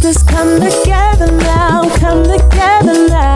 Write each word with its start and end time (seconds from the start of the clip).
Sisters 0.00 0.22
come 0.22 0.58
together 0.58 1.30
now, 1.30 1.82
come 1.98 2.24
together 2.24 3.08
now. 3.08 3.29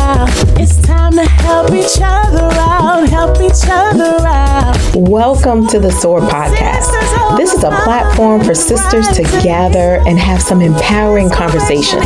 It's 0.57 0.81
time 0.81 1.13
to 1.15 1.25
help 1.25 1.73
each 1.73 1.99
other 2.01 2.49
out, 2.61 3.09
help 3.09 3.41
each 3.41 3.65
other 3.69 4.27
out. 4.27 4.77
Welcome 4.95 5.67
to 5.69 5.81
the 5.81 5.91
SOAR 5.91 6.21
podcast. 6.21 7.37
This 7.37 7.53
is 7.53 7.65
a 7.65 7.71
platform 7.71 8.43
for 8.43 8.55
sisters 8.55 9.09
to 9.09 9.23
gather 9.43 10.01
and 10.07 10.19
have 10.19 10.41
some 10.41 10.63
empowering 10.63 11.29
conversations. 11.29 12.05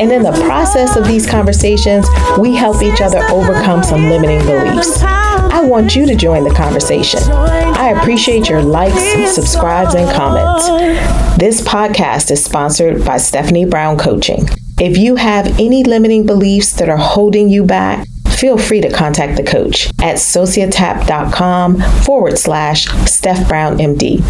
And 0.00 0.12
in 0.12 0.22
the 0.22 0.32
process 0.46 0.96
of 0.96 1.06
these 1.06 1.26
conversations, 1.26 2.06
we 2.38 2.54
help 2.54 2.82
each 2.82 3.00
other 3.00 3.20
overcome 3.30 3.82
some 3.82 4.10
limiting 4.10 4.44
beliefs. 4.46 5.02
I 5.02 5.62
want 5.62 5.96
you 5.96 6.06
to 6.06 6.14
join 6.14 6.44
the 6.44 6.54
conversation. 6.54 7.20
I 7.30 7.88
appreciate 7.98 8.48
your 8.48 8.62
likes, 8.62 9.34
subscribes, 9.34 9.94
and 9.94 10.08
comments. 10.14 10.66
This 11.38 11.62
podcast 11.62 12.30
is 12.30 12.44
sponsored 12.44 13.04
by 13.04 13.16
Stephanie 13.16 13.64
Brown 13.64 13.96
Coaching. 13.96 14.46
If 14.80 14.96
you 14.96 15.16
have 15.16 15.58
any 15.58 15.82
limiting 15.82 16.24
beliefs 16.24 16.72
that 16.74 16.88
are 16.88 16.96
holding 16.96 17.48
you 17.48 17.64
back, 17.64 18.06
feel 18.28 18.56
free 18.56 18.80
to 18.80 18.92
contact 18.92 19.36
the 19.36 19.42
coach 19.42 19.88
at 20.00 20.18
sociatap.com 20.18 21.80
forward 22.02 22.38
slash 22.38 22.86
Steph 23.10 23.48
Brown 23.48 23.78
MD. 23.78 24.22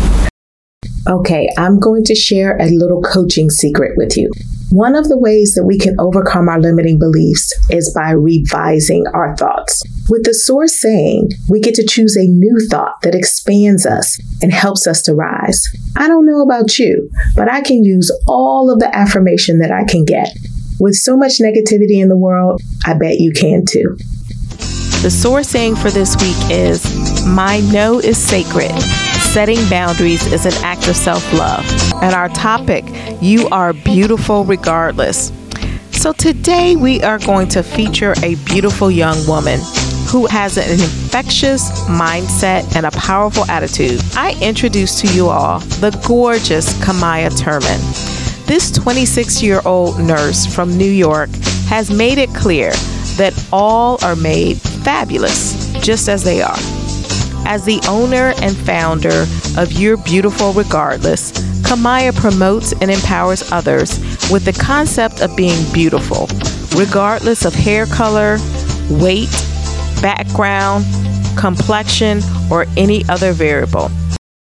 Okay, 1.06 1.46
I'm 1.58 1.78
going 1.78 2.02
to 2.04 2.14
share 2.14 2.56
a 2.56 2.70
little 2.70 3.02
coaching 3.02 3.50
secret 3.50 3.92
with 3.98 4.16
you. 4.16 4.30
One 4.70 4.94
of 4.94 5.08
the 5.08 5.18
ways 5.18 5.54
that 5.54 5.64
we 5.64 5.78
can 5.78 5.98
overcome 5.98 6.48
our 6.48 6.60
limiting 6.60 6.98
beliefs 6.98 7.54
is 7.70 7.90
by 7.94 8.10
revising 8.10 9.06
our 9.14 9.34
thoughts. 9.34 9.82
With 10.10 10.24
the 10.24 10.34
SOAR 10.34 10.66
saying, 10.66 11.30
we 11.48 11.60
get 11.60 11.74
to 11.76 11.86
choose 11.86 12.16
a 12.16 12.26
new 12.26 12.58
thought 12.68 13.00
that 13.02 13.14
expands 13.14 13.86
us 13.86 14.20
and 14.42 14.52
helps 14.52 14.86
us 14.86 15.00
to 15.02 15.14
rise. 15.14 15.66
I 15.96 16.06
don't 16.06 16.26
know 16.26 16.42
about 16.42 16.78
you, 16.78 17.10
but 17.34 17.50
I 17.50 17.62
can 17.62 17.82
use 17.82 18.12
all 18.26 18.70
of 18.70 18.78
the 18.78 18.94
affirmation 18.94 19.58
that 19.60 19.72
I 19.72 19.84
can 19.84 20.04
get. 20.04 20.36
With 20.78 20.96
so 20.96 21.16
much 21.16 21.40
negativity 21.40 22.02
in 22.02 22.08
the 22.08 22.18
world, 22.18 22.60
I 22.84 22.92
bet 22.92 23.20
you 23.20 23.32
can 23.32 23.64
too. 23.66 23.96
The 25.00 25.10
SOAR 25.10 25.44
saying 25.44 25.76
for 25.76 25.90
this 25.90 26.14
week 26.16 26.50
is 26.50 26.84
My 27.26 27.60
no 27.72 28.00
is 28.00 28.18
sacred. 28.18 28.72
Setting 29.32 29.68
boundaries 29.68 30.26
is 30.32 30.46
an 30.46 30.54
act 30.64 30.88
of 30.88 30.96
self 30.96 31.32
love. 31.34 31.62
And 32.02 32.14
our 32.14 32.30
topic, 32.30 32.82
You 33.20 33.46
are 33.50 33.74
beautiful 33.74 34.44
regardless. 34.46 35.32
So 35.92 36.14
today 36.14 36.76
we 36.76 37.02
are 37.02 37.18
going 37.18 37.48
to 37.48 37.62
feature 37.62 38.14
a 38.22 38.36
beautiful 38.46 38.90
young 38.90 39.18
woman 39.26 39.60
who 40.08 40.24
has 40.26 40.56
an 40.56 40.70
infectious 40.70 41.70
mindset 41.82 42.74
and 42.74 42.86
a 42.86 42.90
powerful 42.92 43.44
attitude. 43.50 44.00
I 44.14 44.34
introduce 44.40 44.98
to 45.02 45.14
you 45.14 45.28
all 45.28 45.58
the 45.58 45.90
gorgeous 46.08 46.72
Kamiah 46.82 47.30
Turmon. 47.30 48.46
This 48.46 48.70
26 48.70 49.42
year 49.42 49.60
old 49.66 50.00
nurse 50.00 50.46
from 50.46 50.78
New 50.78 50.90
York 50.90 51.28
has 51.68 51.90
made 51.90 52.16
it 52.16 52.30
clear 52.30 52.70
that 53.18 53.34
all 53.52 54.02
are 54.02 54.16
made 54.16 54.56
fabulous 54.56 55.70
just 55.82 56.08
as 56.08 56.24
they 56.24 56.40
are. 56.40 56.77
As 57.48 57.64
the 57.64 57.80
owner 57.88 58.34
and 58.42 58.54
founder 58.54 59.24
of 59.56 59.72
You're 59.72 59.96
Beautiful 59.96 60.52
Regardless, 60.52 61.32
Kamiah 61.62 62.14
promotes 62.14 62.72
and 62.72 62.90
empowers 62.90 63.50
others 63.50 63.98
with 64.30 64.44
the 64.44 64.52
concept 64.52 65.22
of 65.22 65.34
being 65.34 65.58
beautiful, 65.72 66.28
regardless 66.78 67.46
of 67.46 67.54
hair 67.54 67.86
color, 67.86 68.36
weight, 68.90 69.32
background, 70.02 70.84
complexion, 71.38 72.20
or 72.50 72.66
any 72.76 73.02
other 73.08 73.32
variable. 73.32 73.90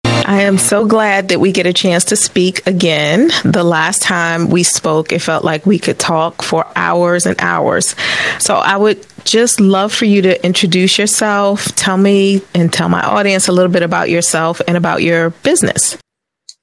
I 0.03 0.41
am 0.41 0.57
so 0.57 0.85
glad 0.85 1.29
that 1.29 1.39
we 1.39 1.53
get 1.53 1.65
a 1.65 1.71
chance 1.71 2.03
to 2.05 2.17
speak 2.17 2.67
again. 2.67 3.29
The 3.45 3.63
last 3.63 4.01
time 4.01 4.49
we 4.49 4.63
spoke, 4.63 5.13
it 5.13 5.19
felt 5.19 5.45
like 5.45 5.65
we 5.65 5.79
could 5.79 5.97
talk 5.97 6.41
for 6.41 6.65
hours 6.75 7.25
and 7.25 7.39
hours. 7.39 7.95
So 8.37 8.55
I 8.55 8.75
would 8.75 9.05
just 9.27 9.59
love 9.59 9.93
for 9.93 10.05
you 10.05 10.21
to 10.21 10.45
introduce 10.45 10.97
yourself, 10.97 11.65
tell 11.75 11.97
me 11.97 12.41
and 12.55 12.71
tell 12.71 12.87
my 12.87 13.01
audience 13.01 13.47
a 13.47 13.51
little 13.51 13.71
bit 13.71 13.83
about 13.83 14.09
yourself 14.09 14.61
and 14.67 14.77
about 14.77 15.03
your 15.03 15.31
business. 15.43 15.97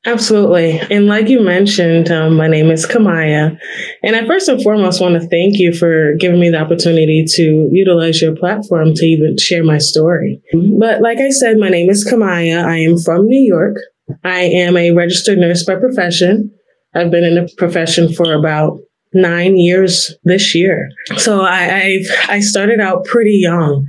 Absolutely. 0.07 0.81
And 0.91 1.07
like 1.07 1.29
you 1.29 1.41
mentioned, 1.41 2.11
um, 2.11 2.37
my 2.37 2.47
name 2.47 2.71
is 2.71 2.87
Kamiah. 2.87 3.57
And 4.03 4.17
I 4.17 4.27
first 4.27 4.49
and 4.49 4.63
foremost 4.63 5.01
want 5.01 5.15
to 5.15 5.29
thank 5.29 5.59
you 5.59 5.73
for 5.73 6.15
giving 6.19 6.41
me 6.41 6.51
the 6.51 6.61
opportunity 6.61 7.25
to 7.27 7.69
utilize 7.71 8.21
your 8.21 8.37
platform 8.37 8.93
to 8.95 9.07
even 9.07 9.39
share 9.39 9.65
my 9.65 9.79
story. 9.79 10.43
But 10.79 11.01
like 11.01 11.19
I 11.19 11.31
said, 11.31 11.57
my 11.59 11.71
name 11.71 11.89
is 11.89 12.07
Kamiah. 12.07 12.65
I 12.65 12.79
am 12.79 12.99
from 12.99 13.27
New 13.27 13.41
York. 13.41 13.77
I 14.23 14.41
am 14.41 14.77
a 14.77 14.91
registered 14.91 15.39
nurse 15.39 15.65
by 15.65 15.77
profession. 15.77 16.51
I've 16.95 17.11
been 17.11 17.25
in 17.25 17.35
the 17.35 17.51
profession 17.57 18.13
for 18.13 18.35
about 18.35 18.79
nine 19.15 19.57
years 19.57 20.15
this 20.25 20.55
year. 20.55 20.91
So 21.17 21.41
I, 21.41 22.03
I, 22.29 22.37
I 22.37 22.41
started 22.41 22.81
out 22.81 23.05
pretty 23.05 23.39
young 23.41 23.87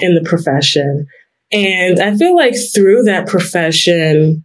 in 0.00 0.14
the 0.14 0.22
profession. 0.22 1.06
And 1.50 2.00
I 2.00 2.16
feel 2.16 2.36
like 2.36 2.54
through 2.74 3.04
that 3.04 3.26
profession, 3.26 4.44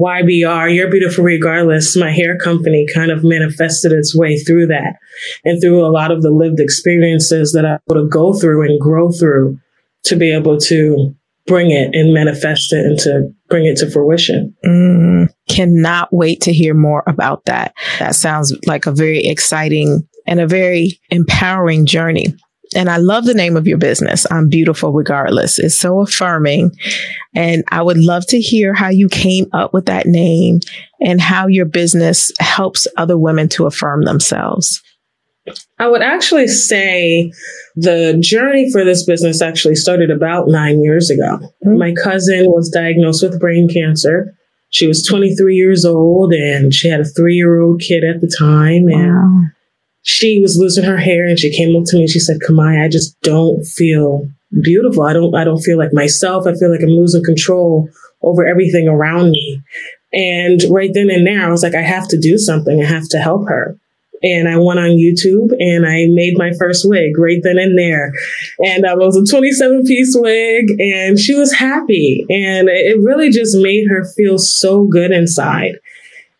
YBR, 0.00 0.74
You're 0.74 0.90
Beautiful 0.90 1.24
Regardless, 1.24 1.96
my 1.96 2.10
hair 2.10 2.38
company 2.38 2.86
kind 2.92 3.10
of 3.10 3.22
manifested 3.22 3.92
its 3.92 4.16
way 4.16 4.38
through 4.38 4.66
that 4.68 4.94
and 5.44 5.60
through 5.60 5.84
a 5.84 5.92
lot 5.92 6.10
of 6.10 6.22
the 6.22 6.30
lived 6.30 6.58
experiences 6.58 7.52
that 7.52 7.66
I 7.66 7.78
would 7.88 8.10
go 8.10 8.32
through 8.32 8.66
and 8.66 8.80
grow 8.80 9.12
through 9.12 9.58
to 10.04 10.16
be 10.16 10.32
able 10.32 10.58
to 10.58 11.14
bring 11.50 11.72
it 11.72 11.90
and 11.94 12.14
manifest 12.14 12.72
it 12.72 12.86
and 12.86 12.96
to 12.96 13.28
bring 13.48 13.66
it 13.66 13.76
to 13.76 13.90
fruition. 13.90 14.54
Mm, 14.64 15.28
cannot 15.48 16.08
wait 16.12 16.40
to 16.42 16.52
hear 16.52 16.74
more 16.74 17.02
about 17.08 17.44
that. 17.46 17.74
That 17.98 18.14
sounds 18.14 18.56
like 18.66 18.86
a 18.86 18.92
very 18.92 19.26
exciting 19.26 20.06
and 20.28 20.38
a 20.38 20.46
very 20.46 21.00
empowering 21.10 21.86
journey. 21.86 22.36
And 22.76 22.88
I 22.88 22.98
love 22.98 23.24
the 23.24 23.34
name 23.34 23.56
of 23.56 23.66
your 23.66 23.78
business. 23.78 24.30
I'm 24.30 24.48
beautiful 24.48 24.92
regardless. 24.92 25.58
It's 25.58 25.76
so 25.76 26.02
affirming. 26.02 26.70
And 27.34 27.64
I 27.68 27.82
would 27.82 27.98
love 27.98 28.28
to 28.28 28.40
hear 28.40 28.72
how 28.72 28.90
you 28.90 29.08
came 29.08 29.46
up 29.52 29.74
with 29.74 29.86
that 29.86 30.06
name 30.06 30.60
and 31.00 31.20
how 31.20 31.48
your 31.48 31.64
business 31.64 32.30
helps 32.38 32.86
other 32.96 33.18
women 33.18 33.48
to 33.48 33.66
affirm 33.66 34.04
themselves. 34.04 34.80
I 35.78 35.88
would 35.88 36.02
actually 36.02 36.48
say 36.48 37.32
the 37.74 38.18
journey 38.20 38.70
for 38.70 38.84
this 38.84 39.04
business 39.04 39.40
actually 39.40 39.74
started 39.74 40.10
about 40.10 40.48
nine 40.48 40.82
years 40.82 41.10
ago. 41.10 41.38
Mm-hmm. 41.64 41.78
My 41.78 41.94
cousin 41.94 42.46
was 42.46 42.70
diagnosed 42.70 43.22
with 43.22 43.40
brain 43.40 43.68
cancer. 43.72 44.34
She 44.68 44.86
was 44.86 45.04
23 45.04 45.56
years 45.56 45.84
old 45.84 46.32
and 46.32 46.72
she 46.72 46.88
had 46.88 47.00
a 47.00 47.04
three 47.04 47.34
year 47.34 47.60
old 47.60 47.80
kid 47.80 48.04
at 48.04 48.20
the 48.20 48.32
time. 48.38 48.86
And 48.88 49.14
wow 49.14 49.50
she 50.02 50.40
was 50.40 50.58
losing 50.58 50.84
her 50.84 50.96
hair 50.96 51.26
and 51.26 51.38
she 51.38 51.54
came 51.54 51.76
up 51.76 51.84
to 51.86 51.96
me 51.96 52.02
and 52.02 52.10
she 52.10 52.20
said, 52.20 52.38
Kamai, 52.40 52.82
I 52.82 52.88
just 52.88 53.20
don't 53.20 53.64
feel 53.64 54.28
beautiful. 54.62 55.02
I 55.02 55.12
don't 55.12 55.34
I 55.34 55.44
don't 55.44 55.60
feel 55.60 55.78
like 55.78 55.92
myself. 55.92 56.46
I 56.46 56.54
feel 56.54 56.70
like 56.70 56.82
I'm 56.82 56.88
losing 56.88 57.24
control 57.24 57.88
over 58.22 58.46
everything 58.46 58.88
around 58.88 59.30
me. 59.30 59.62
And 60.12 60.60
right 60.70 60.90
then 60.92 61.10
and 61.10 61.26
there, 61.26 61.44
I 61.44 61.50
was 61.50 61.62
like, 61.62 61.74
I 61.74 61.82
have 61.82 62.08
to 62.08 62.18
do 62.18 62.38
something. 62.38 62.80
I 62.80 62.84
have 62.84 63.08
to 63.10 63.18
help 63.18 63.48
her. 63.48 63.78
And 64.22 64.48
I 64.48 64.58
went 64.58 64.78
on 64.78 64.90
YouTube 64.90 65.52
and 65.58 65.86
I 65.86 66.06
made 66.08 66.34
my 66.36 66.52
first 66.58 66.86
wig 66.86 67.18
right 67.18 67.40
then 67.42 67.58
and 67.58 67.78
there. 67.78 68.12
And 68.58 68.84
um, 68.84 69.00
it 69.00 69.04
was 69.04 69.16
a 69.16 69.24
27 69.24 69.84
piece 69.84 70.14
wig 70.18 70.78
and 70.78 71.18
she 71.18 71.34
was 71.34 71.52
happy. 71.52 72.26
And 72.28 72.68
it 72.68 73.00
really 73.00 73.30
just 73.30 73.56
made 73.56 73.86
her 73.88 74.04
feel 74.04 74.38
so 74.38 74.84
good 74.84 75.10
inside. 75.10 75.76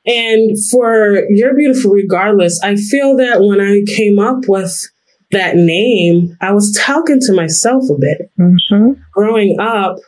And 0.07 0.57
for 0.71 1.25
You're 1.31 1.55
Beautiful 1.55 1.93
Regardless, 1.93 2.61
I 2.63 2.77
feel 2.77 3.17
that 3.17 3.41
when 3.43 3.61
I 3.61 3.83
came 3.87 4.19
up 4.19 4.49
with 4.49 4.89
that 5.31 5.57
name, 5.57 6.37
I 6.41 6.53
was 6.53 6.73
talking 6.73 7.21
to 7.21 7.33
myself 7.33 7.85
a 7.91 7.99
bit. 7.99 8.31
Mm-hmm. 8.39 9.01
Growing 9.13 9.59
up, 9.61 9.99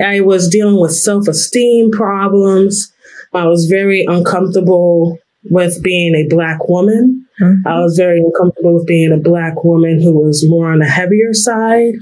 I 0.00 0.20
was 0.20 0.48
dealing 0.48 0.80
with 0.80 0.92
self 0.92 1.28
esteem 1.28 1.90
problems. 1.90 2.92
I 3.34 3.46
was 3.46 3.66
very 3.66 4.04
uncomfortable 4.06 5.18
with 5.44 5.82
being 5.82 6.14
a 6.14 6.28
Black 6.28 6.68
woman. 6.68 7.26
Mm-hmm. 7.40 7.66
I 7.66 7.80
was 7.80 7.96
very 7.96 8.20
uncomfortable 8.20 8.74
with 8.74 8.86
being 8.86 9.12
a 9.12 9.16
Black 9.16 9.64
woman 9.64 10.00
who 10.00 10.18
was 10.18 10.48
more 10.48 10.72
on 10.72 10.80
the 10.80 10.86
heavier 10.86 11.32
side. 11.32 11.94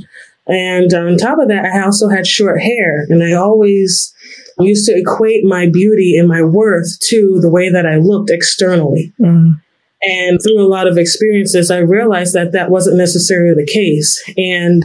And 0.46 0.92
on 0.92 1.16
top 1.16 1.38
of 1.38 1.48
that, 1.48 1.64
I 1.64 1.84
also 1.84 2.08
had 2.08 2.26
short 2.26 2.60
hair, 2.60 3.06
and 3.08 3.22
I 3.22 3.34
always 3.34 4.12
used 4.58 4.86
to 4.86 4.98
equate 4.98 5.44
my 5.44 5.68
beauty 5.68 6.16
and 6.18 6.28
my 6.28 6.42
worth 6.42 6.98
to 7.00 7.38
the 7.40 7.50
way 7.50 7.70
that 7.70 7.86
I 7.86 7.96
looked 7.96 8.30
externally. 8.30 9.12
Mm. 9.20 9.60
And 10.02 10.40
through 10.42 10.60
a 10.60 10.68
lot 10.68 10.88
of 10.88 10.96
experiences, 10.96 11.70
I 11.70 11.78
realized 11.78 12.34
that 12.34 12.52
that 12.52 12.70
wasn't 12.70 12.96
necessarily 12.96 13.54
the 13.54 13.70
case. 13.70 14.22
And 14.36 14.84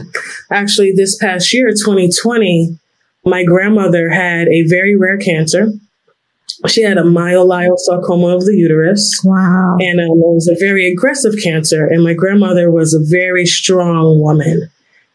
actually, 0.50 0.92
this 0.92 1.16
past 1.16 1.52
year, 1.54 1.68
2020, 1.70 2.78
my 3.24 3.42
grandmother 3.42 4.10
had 4.10 4.48
a 4.48 4.66
very 4.68 4.94
rare 4.94 5.16
cancer. 5.16 5.68
She 6.68 6.82
had 6.82 6.98
a 6.98 7.02
myelosarcoma 7.02 8.34
of 8.34 8.44
the 8.44 8.54
uterus. 8.56 9.20
Wow. 9.24 9.76
And 9.78 10.00
um, 10.00 10.06
it 10.06 10.16
was 10.16 10.48
a 10.48 10.58
very 10.58 10.90
aggressive 10.90 11.34
cancer. 11.42 11.86
And 11.86 12.02
my 12.02 12.14
grandmother 12.14 12.70
was 12.70 12.94
a 12.94 13.00
very 13.00 13.46
strong 13.46 14.20
woman. 14.20 14.70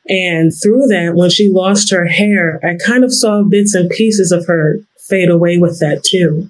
And 0.07 0.51
through 0.61 0.87
that, 0.87 1.13
when 1.15 1.29
she 1.29 1.49
lost 1.51 1.91
her 1.91 2.05
hair, 2.05 2.59
I 2.63 2.77
kind 2.83 3.03
of 3.03 3.13
saw 3.13 3.43
bits 3.43 3.73
and 3.73 3.89
pieces 3.89 4.31
of 4.31 4.45
her 4.47 4.79
fade 5.07 5.29
away 5.29 5.57
with 5.57 5.79
that 5.79 6.03
too. 6.03 6.49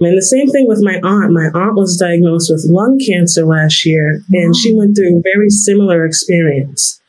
And 0.00 0.18
the 0.18 0.22
same 0.22 0.50
thing 0.50 0.66
with 0.66 0.80
my 0.82 1.00
aunt. 1.02 1.32
My 1.32 1.50
aunt 1.54 1.76
was 1.76 1.96
diagnosed 1.96 2.50
with 2.50 2.66
lung 2.68 2.98
cancer 3.06 3.44
last 3.44 3.86
year, 3.86 4.20
and 4.32 4.54
she 4.56 4.76
went 4.76 4.96
through 4.96 5.18
a 5.18 5.22
very 5.22 5.50
similar 5.50 6.04
experience. 6.04 7.00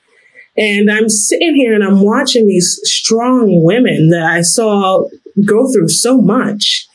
And 0.58 0.90
I'm 0.90 1.10
sitting 1.10 1.56
here 1.56 1.74
and 1.74 1.84
I'm 1.84 2.02
watching 2.02 2.48
these 2.48 2.80
strong 2.84 3.64
women 3.64 4.10
that 4.12 4.24
I 4.24 4.42
saw 4.42 5.04
go 5.46 5.72
through 5.72 5.90
so 5.90 6.22
much. 6.22 6.88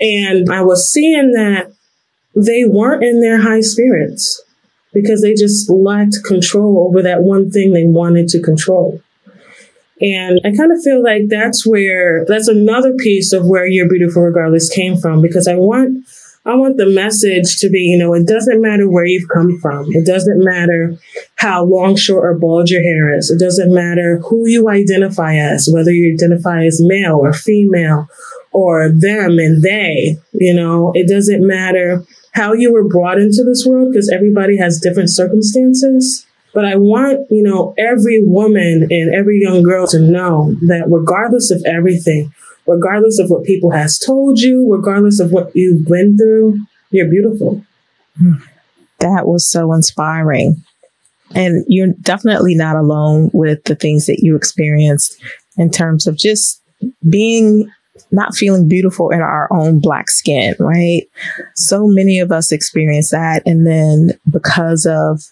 And 0.00 0.50
I 0.50 0.62
was 0.62 0.90
seeing 0.90 1.32
that 1.32 1.72
they 2.34 2.64
weren't 2.64 3.02
in 3.02 3.20
their 3.20 3.40
high 3.40 3.60
spirits 3.60 4.42
because 4.92 5.22
they 5.22 5.34
just 5.34 5.68
lacked 5.68 6.16
control 6.24 6.86
over 6.88 7.02
that 7.02 7.22
one 7.22 7.50
thing 7.50 7.72
they 7.72 7.84
wanted 7.84 8.28
to 8.28 8.40
control. 8.40 9.02
And 10.00 10.40
I 10.44 10.56
kind 10.56 10.70
of 10.72 10.80
feel 10.82 11.02
like 11.02 11.22
that's 11.28 11.66
where 11.66 12.24
that's 12.26 12.46
another 12.46 12.94
piece 12.94 13.32
of 13.32 13.46
where 13.46 13.66
You're 13.66 13.88
Beautiful 13.88 14.22
Regardless 14.22 14.72
came 14.72 14.96
from 14.96 15.20
because 15.20 15.48
I 15.48 15.56
want 15.56 16.06
I 16.46 16.54
want 16.54 16.76
the 16.76 16.88
message 16.88 17.58
to 17.58 17.68
be, 17.68 17.80
you 17.80 17.98
know, 17.98 18.14
it 18.14 18.26
doesn't 18.26 18.62
matter 18.62 18.88
where 18.88 19.04
you've 19.04 19.28
come 19.28 19.58
from. 19.58 19.86
It 19.90 20.06
doesn't 20.06 20.42
matter 20.42 20.96
how 21.34 21.64
long, 21.64 21.96
short, 21.96 22.24
or 22.24 22.38
bald 22.38 22.70
your 22.70 22.80
hair 22.80 23.14
is. 23.14 23.30
It 23.30 23.38
doesn't 23.38 23.74
matter 23.74 24.18
who 24.18 24.48
you 24.48 24.70
identify 24.70 25.34
as, 25.34 25.68
whether 25.70 25.90
you 25.90 26.14
identify 26.14 26.64
as 26.64 26.80
male 26.80 27.16
or 27.16 27.32
female 27.32 28.08
or 28.52 28.88
them 28.88 29.38
and 29.38 29.62
they, 29.62 30.18
you 30.32 30.54
know, 30.54 30.92
it 30.94 31.08
doesn't 31.08 31.46
matter 31.46 32.04
how 32.32 32.52
you 32.52 32.72
were 32.72 32.86
brought 32.86 33.18
into 33.18 33.44
this 33.44 33.64
world 33.66 33.92
because 33.92 34.10
everybody 34.10 34.56
has 34.56 34.80
different 34.80 35.10
circumstances. 35.10 36.26
But 36.54 36.64
I 36.64 36.76
want, 36.76 37.26
you 37.30 37.42
know, 37.42 37.74
every 37.76 38.20
woman 38.22 38.86
and 38.90 39.14
every 39.14 39.40
young 39.40 39.62
girl 39.62 39.86
to 39.88 39.98
know 39.98 40.54
that 40.66 40.86
regardless 40.90 41.50
of 41.50 41.62
everything, 41.66 42.32
regardless 42.66 43.18
of 43.18 43.30
what 43.30 43.44
people 43.44 43.70
has 43.70 43.98
told 43.98 44.40
you, 44.40 44.66
regardless 44.70 45.20
of 45.20 45.30
what 45.30 45.50
you've 45.54 45.86
been 45.86 46.16
through, 46.16 46.58
you're 46.90 47.08
beautiful. 47.08 47.62
That 49.00 49.26
was 49.26 49.50
so 49.50 49.72
inspiring. 49.72 50.64
And 51.34 51.64
you're 51.68 51.92
definitely 52.00 52.54
not 52.54 52.76
alone 52.76 53.30
with 53.32 53.64
the 53.64 53.74
things 53.74 54.06
that 54.06 54.20
you 54.20 54.34
experienced 54.34 55.20
in 55.56 55.70
terms 55.70 56.06
of 56.06 56.16
just 56.16 56.62
being 57.08 57.70
not 58.10 58.34
feeling 58.34 58.68
beautiful 58.68 59.10
in 59.10 59.20
our 59.20 59.48
own 59.52 59.80
black 59.80 60.10
skin, 60.10 60.54
right? 60.58 61.02
So 61.54 61.86
many 61.86 62.18
of 62.18 62.32
us 62.32 62.52
experience 62.52 63.10
that. 63.10 63.42
And 63.46 63.66
then 63.66 64.18
because 64.30 64.86
of 64.86 65.22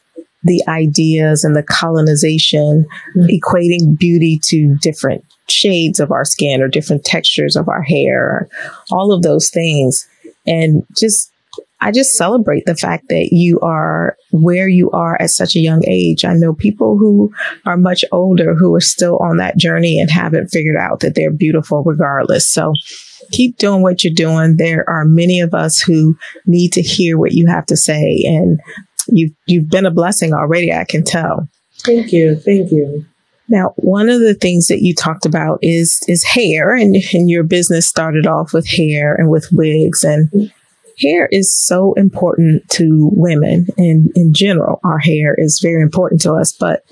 the 0.43 0.63
ideas 0.69 1.45
and 1.45 1.57
the 1.57 1.63
colonization, 1.63 2.87
mm-hmm. 3.17 3.27
equating 3.27 3.99
beauty 3.99 4.39
to 4.45 4.77
different 4.81 5.25
shades 5.49 6.01
of 6.01 6.11
our 6.11 6.25
skin 6.25 6.63
or 6.63 6.69
different 6.69 7.05
textures 7.05 7.57
of 7.57 7.69
our 7.69 7.83
hair, 7.83 8.49
all 8.91 9.13
of 9.13 9.23
those 9.23 9.51
things. 9.51 10.07
And 10.47 10.85
just, 10.97 11.33
I 11.81 11.93
just 11.93 12.15
celebrate 12.15 12.65
the 12.65 12.75
fact 12.75 13.05
that 13.11 13.29
you 13.33 13.61
are 13.61 14.17
where 14.31 14.69
you 14.69 14.91
are 14.93 15.21
at 15.21 15.31
such 15.31 15.55
a 15.55 15.61
young 15.61 15.85
age. 15.87 16.25
I 16.25 16.33
know 16.33 16.55
people 16.55 16.97
who 16.97 17.33
are 17.67 17.77
much 17.77 18.05
older 18.13 18.55
who 18.55 18.75
are 18.75 18.81
still 18.81 19.19
on 19.19 19.37
that 19.37 19.59
journey 19.59 20.01
and 20.01 20.11
haven't 20.11 20.49
figured 20.49 20.77
out 20.77 21.01
that 21.01 21.15
they're 21.15 21.31
beautiful 21.31 21.83
regardless. 21.85 22.49
So 22.49 22.73
keep 23.31 23.59
doing 23.59 23.83
what 23.83 24.03
you're 24.03 24.15
doing. 24.15 24.57
There 24.57 24.89
are 24.89 25.05
many 25.05 25.41
of 25.41 25.53
us 25.55 25.81
who 25.81 26.17
need 26.47 26.73
to 26.73 26.83
hear 26.83 27.19
what 27.19 27.33
you 27.33 27.47
have 27.47 27.67
to 27.67 27.77
say. 27.77 28.23
And 28.25 28.59
you've, 29.09 29.33
you've 29.47 29.69
been 29.69 29.87
a 29.87 29.91
blessing 29.91 30.33
already, 30.33 30.73
I 30.73 30.85
can 30.85 31.05
tell. 31.05 31.49
Thank 31.81 32.13
you. 32.13 32.37
Thank 32.37 32.73
you. 32.73 33.05
Now, 33.49 33.75
one 33.77 34.09
of 34.09 34.21
the 34.21 34.35
things 34.35 34.67
that 34.69 34.83
you 34.83 34.95
talked 34.95 35.25
about 35.25 35.61
is 35.63 36.03
is 36.09 36.25
hair, 36.25 36.75
and, 36.75 36.97
and 37.15 37.31
your 37.31 37.45
business 37.45 37.87
started 37.87 38.27
off 38.27 38.53
with 38.53 38.67
hair 38.67 39.15
and 39.15 39.31
with 39.31 39.47
wigs, 39.53 40.03
and 40.03 40.51
hair 40.99 41.29
is 41.31 41.55
so 41.55 41.93
important 41.95 42.69
to 42.71 43.11
women, 43.13 43.67
and 43.77 44.11
in 44.15 44.33
general, 44.33 44.81
our 44.85 44.99
hair 44.99 45.35
is 45.37 45.61
very 45.63 45.83
important 45.83 46.21
to 46.23 46.33
us. 46.33 46.53
But 46.53 46.85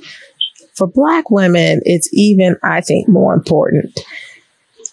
for 0.75 0.87
Black 0.87 1.31
women, 1.31 1.81
it's 1.85 2.09
even, 2.13 2.57
I 2.63 2.81
think, 2.81 3.09
more 3.09 3.35
important. 3.35 4.01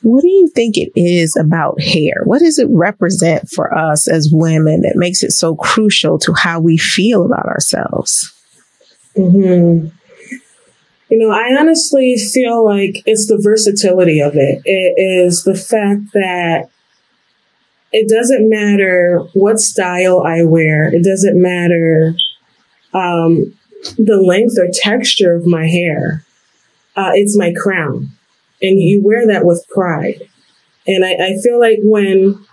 What 0.03 0.21
do 0.21 0.29
you 0.29 0.49
think 0.55 0.77
it 0.77 0.91
is 0.95 1.35
about 1.35 1.79
hair? 1.79 2.21
What 2.23 2.39
does 2.39 2.57
it 2.57 2.67
represent 2.71 3.49
for 3.49 3.77
us 3.77 4.07
as 4.07 4.29
women 4.31 4.81
that 4.81 4.95
makes 4.95 5.21
it 5.21 5.31
so 5.31 5.55
crucial 5.55 6.17
to 6.19 6.33
how 6.33 6.59
we 6.59 6.77
feel 6.77 7.23
about 7.23 7.45
ourselves? 7.45 8.33
Mm-hmm. 9.15 9.87
You 11.09 11.17
know, 11.17 11.31
I 11.31 11.55
honestly 11.59 12.15
feel 12.17 12.65
like 12.65 13.03
it's 13.05 13.27
the 13.27 13.39
versatility 13.43 14.21
of 14.21 14.35
it. 14.35 14.61
It 14.65 14.93
is 14.97 15.43
the 15.43 15.55
fact 15.55 16.13
that 16.13 16.69
it 17.91 18.09
doesn't 18.09 18.49
matter 18.49 19.19
what 19.33 19.59
style 19.59 20.23
I 20.25 20.43
wear. 20.43 20.93
It 20.93 21.03
doesn't 21.03 21.41
matter 21.41 22.15
um, 22.93 23.53
the 23.97 24.21
length 24.21 24.57
or 24.57 24.69
texture 24.73 25.35
of 25.35 25.45
my 25.45 25.67
hair. 25.67 26.25
Uh, 26.95 27.11
it's 27.13 27.37
my 27.37 27.53
crown. 27.53 28.11
And 28.61 28.79
you 28.79 29.01
wear 29.03 29.27
that 29.27 29.45
with 29.45 29.65
pride. 29.69 30.21
And 30.87 31.03
I, 31.03 31.13
I 31.13 31.37
feel 31.41 31.59
like 31.59 31.79
when 31.83 32.45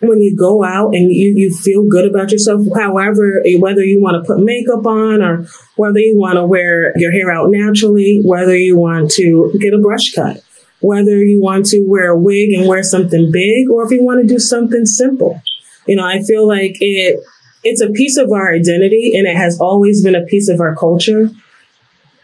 when 0.00 0.20
you 0.20 0.34
go 0.34 0.64
out 0.64 0.94
and 0.94 1.12
you, 1.12 1.34
you 1.36 1.54
feel 1.54 1.86
good 1.86 2.08
about 2.08 2.32
yourself, 2.32 2.64
however, 2.74 3.42
eh, 3.46 3.58
whether 3.58 3.84
you 3.84 4.00
want 4.00 4.16
to 4.16 4.26
put 4.26 4.42
makeup 4.42 4.86
on 4.86 5.20
or 5.20 5.46
whether 5.76 5.98
you 5.98 6.18
want 6.18 6.36
to 6.36 6.46
wear 6.46 6.98
your 6.98 7.12
hair 7.12 7.30
out 7.30 7.50
naturally, 7.50 8.22
whether 8.24 8.56
you 8.56 8.78
want 8.78 9.10
to 9.10 9.52
get 9.60 9.74
a 9.74 9.78
brush 9.78 10.12
cut, 10.14 10.42
whether 10.80 11.22
you 11.22 11.40
want 11.42 11.66
to 11.66 11.84
wear 11.86 12.10
a 12.10 12.18
wig 12.18 12.50
and 12.52 12.66
wear 12.66 12.82
something 12.82 13.30
big, 13.30 13.70
or 13.70 13.84
if 13.84 13.90
you 13.90 14.02
want 14.02 14.22
to 14.22 14.26
do 14.26 14.38
something 14.38 14.86
simple. 14.86 15.40
You 15.86 15.96
know, 15.96 16.04
I 16.04 16.22
feel 16.22 16.46
like 16.46 16.76
it, 16.80 17.20
it's 17.64 17.80
a 17.80 17.90
piece 17.90 18.16
of 18.16 18.30
our 18.30 18.52
identity 18.54 19.12
and 19.14 19.26
it 19.26 19.36
has 19.36 19.58
always 19.60 20.02
been 20.02 20.14
a 20.14 20.24
piece 20.24 20.48
of 20.48 20.60
our 20.60 20.74
culture 20.76 21.30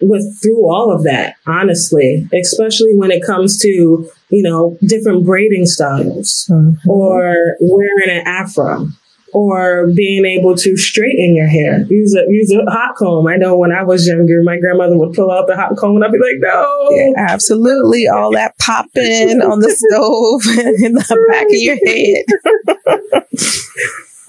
with 0.00 0.40
through 0.42 0.70
all 0.70 0.94
of 0.94 1.04
that, 1.04 1.36
honestly, 1.46 2.28
especially 2.38 2.94
when 2.94 3.10
it 3.10 3.24
comes 3.24 3.58
to, 3.62 3.68
you 3.68 4.42
know, 4.42 4.76
different 4.86 5.24
braiding 5.24 5.66
styles 5.66 6.46
mm-hmm. 6.50 6.88
or 6.88 7.34
wearing 7.60 8.10
an 8.10 8.26
afro 8.26 8.88
or 9.36 9.88
being 9.94 10.24
able 10.24 10.56
to 10.56 10.78
straighten 10.78 11.36
your 11.36 11.46
hair. 11.46 11.82
Use 11.90 12.14
a 12.14 12.24
use 12.30 12.50
a 12.52 12.70
hot 12.70 12.96
comb. 12.96 13.26
I 13.26 13.36
know 13.36 13.54
when 13.58 13.70
I 13.70 13.82
was 13.82 14.08
younger, 14.08 14.42
my 14.42 14.58
grandmother 14.58 14.96
would 14.96 15.12
pull 15.12 15.30
out 15.30 15.46
the 15.46 15.54
hot 15.54 15.76
comb 15.76 15.96
and 15.96 16.04
I'd 16.06 16.10
be 16.10 16.18
like, 16.18 16.38
no. 16.38 16.88
Yeah, 16.92 17.12
absolutely. 17.18 18.08
All 18.08 18.32
that 18.32 18.56
popping 18.56 19.42
on 19.42 19.60
the 19.60 19.70
stove 19.76 20.40
in 20.82 20.94
the 20.94 21.26
back 21.28 21.44
of 21.44 21.50
your 21.52 21.76
head. 21.84 22.24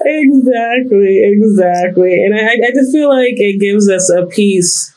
exactly, 0.03 1.23
exactly. 1.23 2.25
And 2.25 2.35
I, 2.35 2.67
I 2.67 2.71
just 2.71 2.91
feel 2.91 3.07
like 3.07 3.39
it 3.39 3.61
gives 3.61 3.89
us 3.89 4.09
a 4.09 4.25
piece 4.25 4.93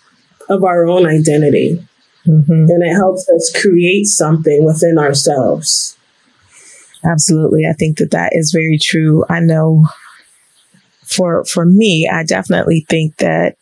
of 0.49 0.64
our 0.64 0.88
own 0.88 1.06
identity. 1.06 1.87
Mm-hmm. 2.26 2.52
And 2.68 2.82
it 2.82 2.94
helps 2.94 3.28
us 3.28 3.62
create 3.62 4.06
something 4.06 4.64
within 4.64 4.99
ourselves. 4.99 5.96
Absolutely. 7.04 7.62
I 7.64 7.75
think 7.75 7.99
that 7.99 8.11
that 8.11 8.32
is 8.35 8.50
very 8.52 8.76
true. 8.76 9.25
I 9.28 9.38
know 9.38 9.87
for 11.11 11.45
for 11.45 11.64
me, 11.64 12.09
I 12.12 12.25
definitely 12.25 12.87
think 12.88 13.17
that 13.17 13.57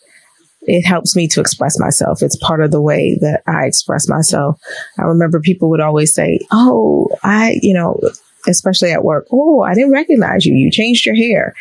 it 0.62 0.83
helps 0.83 1.17
me 1.17 1.26
to 1.28 1.40
express 1.40 1.78
myself. 1.78 2.23
It's 2.23 2.37
part 2.37 2.62
of 2.62 2.71
the 2.71 2.83
way 2.83 3.17
that 3.21 3.43
I 3.47 3.64
express 3.64 4.09
myself. 4.09 4.61
I 4.99 5.02
remember 5.02 5.40
people 5.40 5.71
would 5.71 5.81
always 5.81 6.14
say, 6.14 6.40
"Oh, 6.50 7.09
I, 7.23 7.59
you 7.62 7.73
know, 7.75 7.99
especially 8.47 8.93
at 8.93 9.05
work, 9.05 9.26
oh, 9.33 9.62
I 9.62 9.75
didn't 9.75 9.93
recognize 9.93 10.45
you. 10.45 10.55
You 10.55 10.71
changed 10.71 11.07
your 11.07 11.17
hair." 11.17 11.55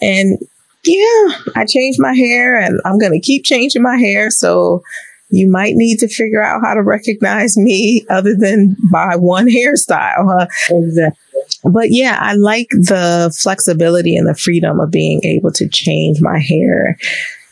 And 0.00 0.38
yeah, 0.84 1.28
I 1.54 1.64
changed 1.66 1.98
my 2.00 2.14
hair 2.14 2.56
and 2.56 2.80
I'm 2.84 2.98
going 2.98 3.12
to 3.12 3.20
keep 3.20 3.44
changing 3.44 3.82
my 3.82 3.96
hair. 3.96 4.30
So 4.30 4.82
you 5.30 5.50
might 5.50 5.74
need 5.74 5.98
to 5.98 6.08
figure 6.08 6.42
out 6.42 6.62
how 6.64 6.74
to 6.74 6.82
recognize 6.82 7.56
me 7.56 8.06
other 8.08 8.34
than 8.36 8.76
by 8.92 9.16
one 9.16 9.46
hairstyle. 9.48 10.38
Huh? 10.38 10.46
Exactly. 10.70 11.18
But 11.64 11.88
yeah, 11.90 12.18
I 12.20 12.34
like 12.34 12.68
the 12.70 13.34
flexibility 13.40 14.16
and 14.16 14.26
the 14.26 14.34
freedom 14.34 14.80
of 14.80 14.90
being 14.90 15.24
able 15.24 15.52
to 15.52 15.68
change 15.68 16.20
my 16.20 16.38
hair. 16.38 16.98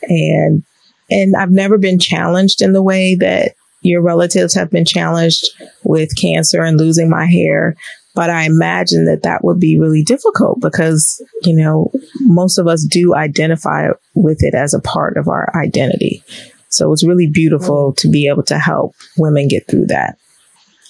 And 0.03 0.63
and 1.11 1.37
I've 1.37 1.51
never 1.51 1.79
been 1.79 1.99
challenged 1.99 2.63
in 2.63 2.73
the 2.73 2.83
way 2.83 3.15
that 3.17 3.55
your 3.83 4.01
relatives 4.01 4.55
have 4.55 4.71
been 4.71 4.85
challenged 4.85 5.45
with 5.85 6.17
cancer 6.17 6.63
and 6.63 6.79
losing 6.79 7.11
my 7.11 7.27
hair. 7.27 7.77
But 8.15 8.31
I 8.31 8.45
imagine 8.45 9.07
that 9.07 9.23
that 9.25 9.45
would 9.45 9.59
be 9.59 9.79
really 9.79 10.03
difficult 10.03 10.61
because, 10.61 11.21
you 11.43 11.55
know, 11.55 11.91
most 12.21 12.59
of 12.59 12.67
us 12.67 12.87
do 12.89 13.15
identify 13.15 13.89
with 14.15 14.43
it 14.43 14.55
as 14.55 14.73
a 14.73 14.81
part 14.81 15.17
of 15.17 15.29
our 15.29 15.51
identity. 15.57 16.23
So 16.69 16.93
it's 16.93 17.05
really 17.05 17.29
beautiful 17.29 17.91
mm-hmm. 17.91 17.97
to 17.97 18.09
be 18.09 18.29
able 18.29 18.45
to 18.45 18.59
help 18.59 18.95
women 19.17 19.49
get 19.49 19.67
through 19.69 19.87
that. 19.87 20.17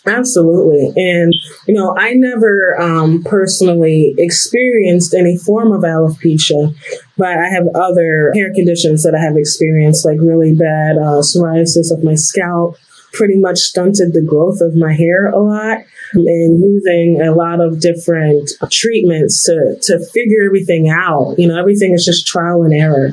Absolutely. 0.06 0.92
And, 1.02 1.32
you 1.66 1.75
know, 1.75 1.96
I 1.96 2.12
never 2.12 2.78
um, 2.78 3.23
personally 3.25 4.14
experienced 4.18 5.14
any 5.14 5.38
form 5.38 5.73
of 5.73 5.80
alopecia, 5.80 6.75
but 7.16 7.38
I 7.38 7.49
have 7.49 7.66
other 7.75 8.30
hair 8.34 8.52
conditions 8.52 9.02
that 9.02 9.14
I 9.14 9.23
have 9.23 9.37
experienced, 9.37 10.04
like 10.04 10.18
really 10.20 10.54
bad 10.54 10.99
uh, 10.99 11.23
psoriasis 11.23 11.90
of 11.90 12.04
my 12.04 12.16
scalp, 12.16 12.76
pretty 13.14 13.38
much 13.38 13.58
stunted 13.58 14.12
the 14.12 14.20
growth 14.20 14.61
of 14.61 14.76
my 14.76 14.92
hair 14.92 15.28
a 15.28 15.38
lot 15.42 15.78
and 16.12 16.62
using 16.62 17.23
a 17.23 17.32
lot 17.32 17.61
of 17.61 17.80
different 17.80 18.50
treatments 18.70 19.42
to, 19.44 19.78
to 19.82 20.04
figure 20.12 20.44
everything 20.44 20.90
out. 20.90 21.34
You 21.38 21.49
know, 21.49 21.58
everything 21.58 21.94
is 21.94 22.04
just 22.04 22.26
trial 22.26 22.62
and 22.62 22.75
error. 22.75 23.12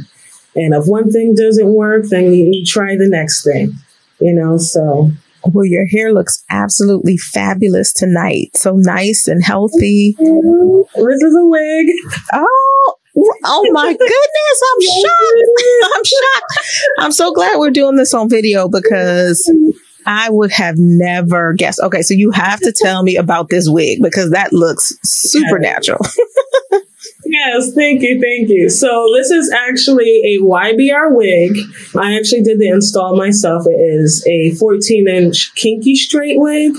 And 0.55 0.73
if 0.73 0.87
one 0.87 1.09
thing 1.09 1.35
doesn't 1.35 1.73
work, 1.73 2.07
then 2.09 2.33
you, 2.33 2.49
you 2.51 2.65
try 2.65 2.97
the 2.97 3.07
next 3.07 3.45
thing, 3.45 3.75
you 4.19 4.33
know, 4.33 4.57
so. 4.57 5.11
Well, 5.45 5.65
your 5.65 5.87
hair 5.87 6.13
looks 6.13 6.43
absolutely 6.49 7.17
fabulous 7.17 7.93
tonight. 7.93 8.51
So 8.55 8.73
nice 8.75 9.27
and 9.27 9.43
healthy. 9.43 10.15
This 10.17 11.21
is 11.21 11.35
a 11.35 11.45
wig. 11.45 11.87
Oh, 12.33 12.95
oh 13.45 13.69
my 13.71 13.91
goodness. 13.99 14.61
I'm 14.71 14.81
shocked. 14.81 15.83
I'm 15.95 16.03
shocked. 16.03 16.59
I'm 16.99 17.11
so 17.11 17.33
glad 17.33 17.57
we're 17.57 17.71
doing 17.71 17.95
this 17.95 18.13
on 18.13 18.29
video 18.29 18.67
because 18.67 19.51
I 20.05 20.29
would 20.29 20.51
have 20.51 20.75
never 20.77 21.53
guessed. 21.53 21.79
Okay, 21.81 22.01
so 22.01 22.13
you 22.13 22.31
have 22.31 22.59
to 22.61 22.71
tell 22.71 23.03
me 23.03 23.15
about 23.15 23.49
this 23.49 23.69
wig 23.69 23.99
because 24.01 24.31
that 24.31 24.53
looks 24.53 24.93
supernatural. 25.03 25.99
Yes, 27.31 27.73
thank 27.73 28.01
you, 28.01 28.19
thank 28.19 28.49
you. 28.49 28.69
So 28.69 29.07
this 29.15 29.31
is 29.31 29.49
actually 29.51 30.21
a 30.25 30.43
YBR 30.43 31.15
wig. 31.15 31.55
I 31.97 32.17
actually 32.17 32.41
did 32.43 32.59
the 32.59 32.67
install 32.67 33.15
myself. 33.15 33.63
It 33.67 33.79
is 33.79 34.25
a 34.27 34.51
14 34.55 35.07
inch 35.07 35.55
kinky 35.55 35.95
straight 35.95 36.37
wig. 36.37 36.73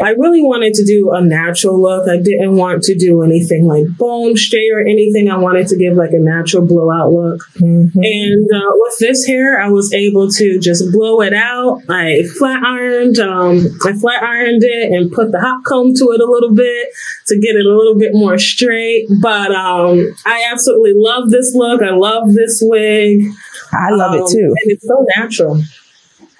I 0.00 0.10
really 0.10 0.42
wanted 0.42 0.74
to 0.74 0.84
do 0.84 1.10
a 1.12 1.20
natural 1.20 1.80
look. 1.80 2.08
I 2.08 2.16
didn't 2.16 2.56
want 2.56 2.82
to 2.84 2.94
do 2.94 3.22
anything 3.22 3.66
like 3.66 3.86
bone 3.96 4.36
straight 4.36 4.70
or 4.72 4.80
anything. 4.80 5.30
I 5.30 5.36
wanted 5.36 5.66
to 5.68 5.76
give 5.76 5.94
like 5.94 6.12
a 6.12 6.18
natural 6.18 6.66
blowout 6.66 7.12
look. 7.12 7.42
Mm-hmm. 7.56 7.98
And 8.02 8.50
uh, 8.52 8.70
with 8.74 8.98
this 8.98 9.26
hair, 9.26 9.60
I 9.60 9.68
was 9.68 9.92
able 9.92 10.30
to 10.30 10.58
just 10.58 10.90
blow 10.92 11.20
it 11.20 11.32
out. 11.32 11.82
I 11.88 12.22
flat 12.38 12.62
ironed, 12.62 13.18
um, 13.18 13.66
I 13.84 13.92
flat 13.92 14.22
ironed 14.22 14.62
it 14.64 14.92
and 14.92 15.12
put 15.12 15.32
the 15.32 15.40
hot 15.40 15.64
comb 15.64 15.94
to 15.94 16.04
it 16.12 16.20
a 16.20 16.30
little 16.30 16.54
bit 16.54 16.88
to 17.26 17.38
get 17.38 17.56
it 17.56 17.66
a 17.66 17.76
little 17.76 17.98
bit 17.98 18.12
more 18.14 18.38
straight. 18.38 19.08
But 19.20 19.52
um, 19.52 20.14
I 20.24 20.48
absolutely 20.50 20.92
love 20.94 21.30
this 21.30 21.54
look. 21.54 21.82
I 21.82 21.90
love 21.90 22.32
this 22.32 22.60
wig. 22.64 23.26
I 23.72 23.90
love 23.90 24.12
um, 24.12 24.20
it 24.20 24.30
too. 24.30 24.54
And 24.62 24.72
it's 24.72 24.86
so 24.86 25.06
natural. 25.16 25.62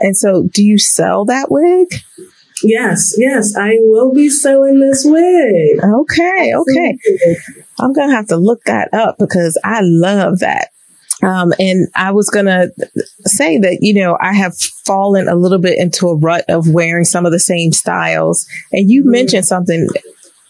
And 0.01 0.17
so, 0.17 0.43
do 0.43 0.65
you 0.65 0.79
sell 0.79 1.25
that 1.27 1.51
wig? 1.51 2.03
Yes, 2.63 3.15
yes, 3.19 3.55
I 3.57 3.77
will 3.81 4.13
be 4.13 4.29
selling 4.29 4.81
this 4.81 5.05
wig. 5.05 5.81
Okay, 5.83 6.55
okay. 6.55 6.99
I'm 7.81 7.93
going 7.93 8.09
to 8.09 8.15
have 8.15 8.29
to 8.29 8.37
look 8.37 8.63
that 8.65 8.93
up 8.93 9.17
because 9.19 9.59
I 9.65 9.81
love 9.83 10.41
that. 10.41 10.69
Um, 11.23 11.53
and 11.59 11.89
I 11.95 12.11
was 12.11 12.29
going 12.31 12.47
to 12.47 12.73
say 13.25 13.59
that, 13.59 13.79
you 13.81 13.95
know, 13.95 14.19
I 14.21 14.33
have 14.33 14.57
fallen 14.85 15.29
a 15.29 15.37
little 15.37 15.59
bit 15.59 15.79
into 15.79 16.09
a 16.09 16.17
rut 16.17 16.45
of 16.49 16.69
wearing 16.69 17.05
some 17.05 17.27
of 17.27 17.33
the 17.33 17.39
same 17.39 17.73
styles. 17.73 18.47
And 18.73 18.91
you 18.91 19.03
mm-hmm. 19.03 19.13
mentioned 19.13 19.47
something 19.47 19.89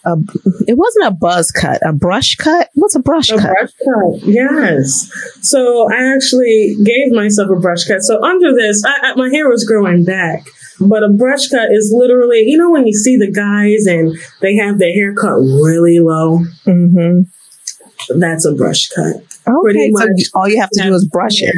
it 0.05 0.77
wasn't 0.77 1.07
a 1.07 1.11
buzz 1.13 1.51
cut, 1.51 1.81
a 1.87 1.93
brush 1.93 2.35
cut. 2.37 2.71
What's 2.75 2.97
a 2.97 3.01
brush 3.01 3.31
a 3.31 3.37
cut? 3.37 3.53
Brush 3.53 3.71
cut, 3.85 4.29
yes. 4.29 5.11
So 5.43 5.89
I 5.93 6.15
actually 6.15 6.77
gave 6.85 7.13
myself 7.13 7.51
a 7.51 7.61
brush 7.61 7.85
cut. 7.85 8.03
So 8.03 8.23
under 8.23 8.53
this, 8.55 8.83
I, 8.85 9.11
I, 9.11 9.15
my 9.15 9.29
hair 9.29 9.49
was 9.49 9.65
growing 9.65 10.05
back, 10.05 10.45
but 10.89 11.03
a 11.03 11.09
brush 11.09 11.49
cut 11.49 11.71
is 11.71 11.93
literally, 11.95 12.45
you 12.47 12.57
know, 12.57 12.71
when 12.71 12.87
you 12.87 12.93
see 12.93 13.17
the 13.17 13.31
guys 13.31 13.87
and 13.87 14.17
they 14.41 14.57
have 14.57 14.79
their 14.79 14.93
hair 14.93 15.15
cut 15.15 15.37
really 15.37 15.99
low. 15.99 16.41
Mm-hmm. 16.67 18.19
That's 18.19 18.45
a 18.45 18.53
brush 18.53 18.89
cut. 18.89 19.17
Okay, 19.47 19.91
Pretty 19.93 19.93
so 19.93 20.31
all 20.35 20.49
you 20.49 20.61
have 20.61 20.71
to 20.71 20.83
do 20.83 20.95
is 20.95 21.07
brush 21.07 21.43
it. 21.43 21.55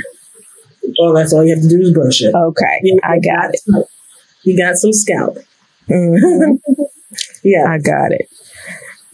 Oh, 0.98 1.14
that's 1.14 1.32
all 1.32 1.44
you 1.44 1.54
have 1.54 1.62
to 1.62 1.68
do 1.68 1.80
is 1.80 1.92
brush 1.92 2.22
it. 2.22 2.34
Okay, 2.34 2.80
I 3.02 3.18
got 3.18 3.50
it. 3.52 3.88
You 4.42 4.56
got 4.56 4.76
some 4.76 4.92
scalp. 4.92 5.38
Mm-hmm. 5.88 6.82
yeah, 7.42 7.66
I 7.68 7.78
got 7.78 8.12
it. 8.12 8.28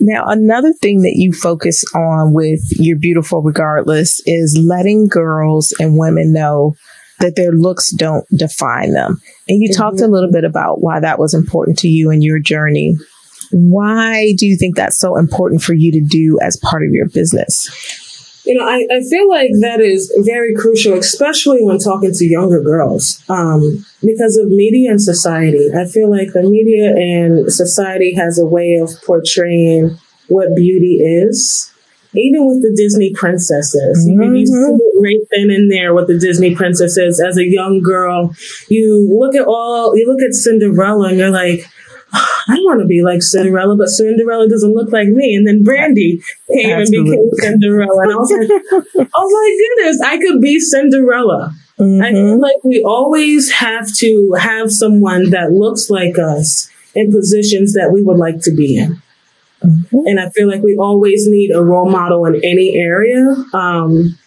Now, 0.01 0.25
another 0.27 0.73
thing 0.73 1.03
that 1.03 1.17
you 1.17 1.33
focus 1.33 1.85
on 1.95 2.33
with 2.33 2.61
your 2.71 2.99
beautiful 2.99 3.43
regardless 3.43 4.23
is 4.25 4.59
letting 4.61 5.09
girls 5.09 5.75
and 5.79 5.99
women 5.99 6.33
know 6.33 6.75
that 7.21 7.37
their 7.37 7.53
looks 7.53 7.91
don't 7.91 8.27
define 8.37 8.93
them. 8.93 9.21
And 9.49 9.63
you 9.63 9.71
mm-hmm. 9.71 9.81
talked 9.81 10.01
a 10.01 10.09
little 10.09 10.31
bit 10.31 10.45
about 10.45 10.81
why 10.81 11.01
that 11.01 11.19
was 11.19 11.35
important 11.35 11.79
to 11.81 11.89
you 11.89 12.11
in 12.11 12.23
your 12.23 12.39
journey. 12.39 12.97
Why 13.53 14.35
do 14.37 14.47
you 14.47 14.57
think 14.57 14.77
that's 14.77 14.99
so 14.99 15.17
important 15.17 15.63
for 15.63 15.75
you 15.75 15.93
to 15.93 16.01
do 16.01 16.39
as 16.41 16.57
part 16.59 16.83
of 16.83 16.93
your 16.93 17.09
business? 17.09 17.69
You 18.47 18.55
know, 18.55 18.65
I, 18.65 18.87
I 18.91 19.01
feel 19.03 19.29
like 19.29 19.51
that 19.61 19.81
is 19.81 20.13
very 20.25 20.55
crucial, 20.55 20.95
especially 20.95 21.59
when 21.61 21.79
talking 21.79 22.13
to 22.13 22.27
younger 22.27 22.63
girls, 22.63 23.23
um, 23.29 23.85
because 24.03 24.37
of 24.39 24.49
media 24.49 24.91
and 24.91 25.03
society. 25.03 25.69
I 25.77 25.85
feel 25.85 26.11
like 26.11 26.33
the 26.33 26.43
media 26.43 26.95
and 26.97 27.53
society 27.53 28.15
has 28.15 28.39
a 28.39 28.47
way 28.47 28.79
of 28.81 28.91
portraying 29.05 29.99
what 30.29 30.57
beauty 30.57 30.95
is. 31.03 31.70
Even 32.15 32.47
with 32.47 32.63
the 32.63 32.75
Disney 32.77 33.13
princesses, 33.15 34.09
mm-hmm. 34.09 34.35
you 34.35 34.47
see 34.47 34.53
it 34.53 35.01
right 35.01 35.27
then 35.31 35.51
and 35.51 35.71
there 35.71 35.95
with 35.95 36.09
the 36.09 36.19
Disney 36.19 36.55
princesses. 36.55 37.21
As 37.21 37.39
a 37.39 37.45
young 37.45 37.81
girl, 37.83 38.35
you 38.69 39.09
look 39.09 39.37
at 39.37 39.47
all, 39.47 39.97
you 39.97 40.07
look 40.11 40.21
at 40.21 40.35
Cinderella, 40.35 41.11
and 41.11 41.19
you're 41.19 41.31
like, 41.31 41.65
I 42.13 42.57
want 42.61 42.81
to 42.81 42.87
be 42.87 43.03
like 43.03 43.23
Cinderella, 43.23 43.77
but 43.77 43.89
Cinderella 43.89 44.49
doesn't 44.49 44.75
look 44.75 44.91
like 44.91 45.09
me. 45.09 45.37
And 45.37 45.47
then 45.47 45.63
Brandy 45.63 46.21
came 46.49 46.71
Absolutely. 46.71 47.17
and 47.17 47.31
became 47.31 47.53
Cinderella. 47.53 48.03
And 48.03 48.13
I 48.13 48.17
was 48.17 48.31
like, 48.31 49.09
oh 49.15 49.31
my 49.31 49.77
goodness, 49.77 50.01
I 50.01 50.19
could 50.19 50.41
be 50.41 50.59
Cinderella. 50.59 51.55
Mm-hmm. 51.79 52.03
I 52.03 52.11
feel 52.11 52.41
like 52.41 52.65
we 52.65 52.83
always 52.85 53.51
have 53.53 53.93
to 53.97 54.37
have 54.39 54.73
someone 54.73 55.31
that 55.31 55.53
looks 55.53 55.89
like 55.89 56.19
us 56.19 56.71
in 56.95 57.11
positions 57.13 57.75
that 57.75 57.91
we 57.93 58.03
would 58.03 58.19
like 58.19 58.41
to 58.43 58.51
be 58.51 58.77
in. 58.77 59.01
Mm-hmm. 59.63 60.07
And 60.07 60.21
I 60.21 60.31
feel 60.31 60.49
like 60.49 60.63
we 60.63 60.77
always 60.77 61.27
need 61.27 61.51
a 61.55 61.63
role 61.63 61.91
model 61.91 62.25
in 62.27 62.37
any 62.45 62.77
area. 62.77 63.25
Um, 63.53 64.19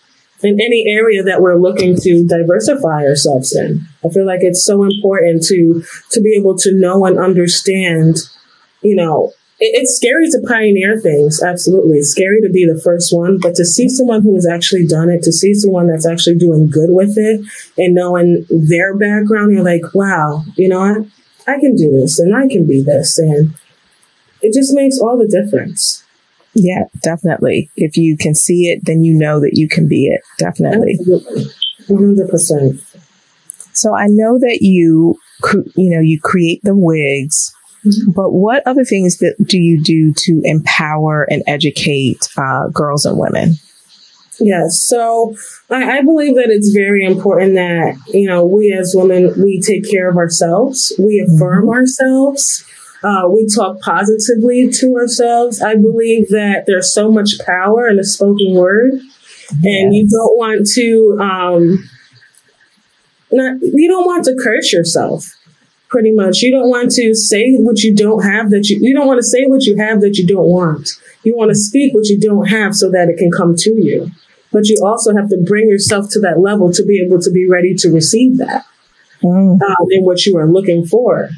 in 0.43 0.59
any 0.59 0.85
area 0.87 1.23
that 1.23 1.41
we're 1.41 1.55
looking 1.55 1.95
to 1.95 2.27
diversify 2.27 3.05
ourselves 3.05 3.55
in. 3.55 3.85
I 4.05 4.09
feel 4.09 4.25
like 4.25 4.41
it's 4.41 4.63
so 4.63 4.83
important 4.83 5.43
to 5.43 5.83
to 6.11 6.21
be 6.21 6.35
able 6.37 6.57
to 6.59 6.73
know 6.73 7.05
and 7.05 7.17
understand, 7.17 8.17
you 8.81 8.95
know, 8.95 9.31
it, 9.59 9.71
it's 9.81 9.95
scary 9.95 10.27
to 10.31 10.45
pioneer 10.47 10.99
things, 10.99 11.41
absolutely. 11.41 11.97
It's 11.97 12.11
scary 12.11 12.41
to 12.41 12.49
be 12.49 12.65
the 12.65 12.79
first 12.81 13.15
one, 13.15 13.39
but 13.39 13.55
to 13.55 13.65
see 13.65 13.87
someone 13.87 14.21
who 14.21 14.35
has 14.35 14.47
actually 14.47 14.85
done 14.85 15.09
it, 15.09 15.23
to 15.23 15.31
see 15.31 15.53
someone 15.53 15.87
that's 15.87 16.05
actually 16.05 16.35
doing 16.37 16.69
good 16.69 16.89
with 16.89 17.17
it 17.17 17.41
and 17.77 17.95
knowing 17.95 18.45
their 18.49 18.95
background, 18.95 19.53
you're 19.53 19.63
like, 19.63 19.93
wow, 19.93 20.43
you 20.57 20.67
know 20.67 20.79
what? 20.79 21.07
I 21.47 21.59
can 21.59 21.75
do 21.75 21.91
this 21.91 22.19
and 22.19 22.35
I 22.35 22.47
can 22.47 22.65
be 22.65 22.81
this 22.81 23.17
and 23.17 23.53
it 24.43 24.53
just 24.53 24.73
makes 24.73 24.99
all 24.99 25.17
the 25.17 25.27
difference. 25.27 26.03
Yeah, 26.53 26.83
definitely. 27.01 27.69
If 27.75 27.97
you 27.97 28.15
can 28.17 28.35
see 28.35 28.67
it, 28.67 28.85
then 28.85 29.03
you 29.03 29.15
know 29.15 29.39
that 29.39 29.53
you 29.53 29.67
can 29.67 29.87
be 29.87 30.05
it. 30.05 30.21
Definitely. 30.37 30.99
Hundred 31.87 32.29
percent. 32.29 32.81
So 33.73 33.95
I 33.95 34.05
know 34.07 34.37
that 34.39 34.59
you, 34.61 35.17
you 35.75 35.95
know, 35.95 35.99
you 35.99 36.19
create 36.21 36.61
the 36.63 36.75
wigs, 36.75 37.53
mm-hmm. 37.83 38.11
but 38.11 38.31
what 38.31 38.65
other 38.67 38.85
things 38.85 39.17
that 39.17 39.35
do 39.43 39.57
you 39.57 39.81
do 39.81 40.13
to 40.13 40.41
empower 40.43 41.23
and 41.23 41.41
educate 41.47 42.29
uh, 42.37 42.67
girls 42.67 43.05
and 43.05 43.17
women? 43.17 43.55
Yes. 44.39 44.81
So 44.81 45.35
I, 45.69 45.99
I, 45.99 46.01
believe 46.01 46.35
that 46.35 46.49
it's 46.49 46.71
very 46.71 47.05
important 47.05 47.53
that, 47.55 47.97
you 48.07 48.27
know, 48.27 48.45
we 48.45 48.73
as 48.73 48.93
women, 48.95 49.33
we 49.41 49.61
take 49.61 49.89
care 49.89 50.09
of 50.09 50.17
ourselves. 50.17 50.91
We 50.97 51.19
affirm 51.19 51.65
mm-hmm. 51.65 51.73
ourselves. 51.73 52.65
Uh, 53.03 53.27
we 53.29 53.45
talk 53.53 53.81
positively 53.81 54.69
to 54.69 54.95
ourselves. 54.95 55.61
I 55.61 55.75
believe 55.75 56.29
that 56.29 56.63
there's 56.67 56.93
so 56.93 57.11
much 57.11 57.33
power 57.45 57.87
in 57.87 57.97
the 57.97 58.05
spoken 58.05 58.53
word, 58.53 58.93
yes. 58.93 59.63
and 59.63 59.93
you 59.93 60.07
don't 60.07 60.37
want 60.37 60.67
to, 60.75 61.17
um, 61.21 61.89
not, 63.31 63.61
you 63.61 63.89
don't 63.89 64.05
want 64.05 64.23
to 64.25 64.37
curse 64.41 64.71
yourself. 64.71 65.35
Pretty 65.89 66.11
much, 66.11 66.41
you 66.41 66.51
don't 66.51 66.69
want 66.69 66.91
to 66.91 67.13
say 67.13 67.53
what 67.57 67.83
you 67.83 67.93
don't 67.93 68.23
have 68.23 68.49
that 68.49 68.67
you 68.67 68.79
you 68.81 68.95
don't 68.95 69.05
want 69.05 69.19
to 69.19 69.23
say 69.23 69.45
what 69.45 69.63
you 69.65 69.77
have 69.77 70.01
that 70.01 70.17
you 70.17 70.25
don't 70.25 70.47
want. 70.47 70.99
You 71.23 71.37
want 71.37 71.49
to 71.49 71.55
speak 71.55 71.93
what 71.93 72.07
you 72.07 72.19
don't 72.19 72.47
have 72.47 72.73
so 72.73 72.89
that 72.89 73.09
it 73.09 73.17
can 73.17 73.29
come 73.29 73.55
to 73.57 73.69
you. 73.69 74.09
But 74.51 74.67
you 74.69 74.81
also 74.83 75.15
have 75.15 75.29
to 75.29 75.37
bring 75.45 75.67
yourself 75.67 76.09
to 76.11 76.19
that 76.21 76.39
level 76.39 76.71
to 76.73 76.83
be 76.83 76.99
able 76.99 77.19
to 77.19 77.31
be 77.31 77.47
ready 77.47 77.75
to 77.75 77.89
receive 77.89 78.37
that 78.37 78.65
mm. 79.21 79.59
uh, 79.61 79.85
in 79.89 80.03
what 80.03 80.25
you 80.25 80.37
are 80.37 80.47
looking 80.47 80.85
for. 80.85 81.29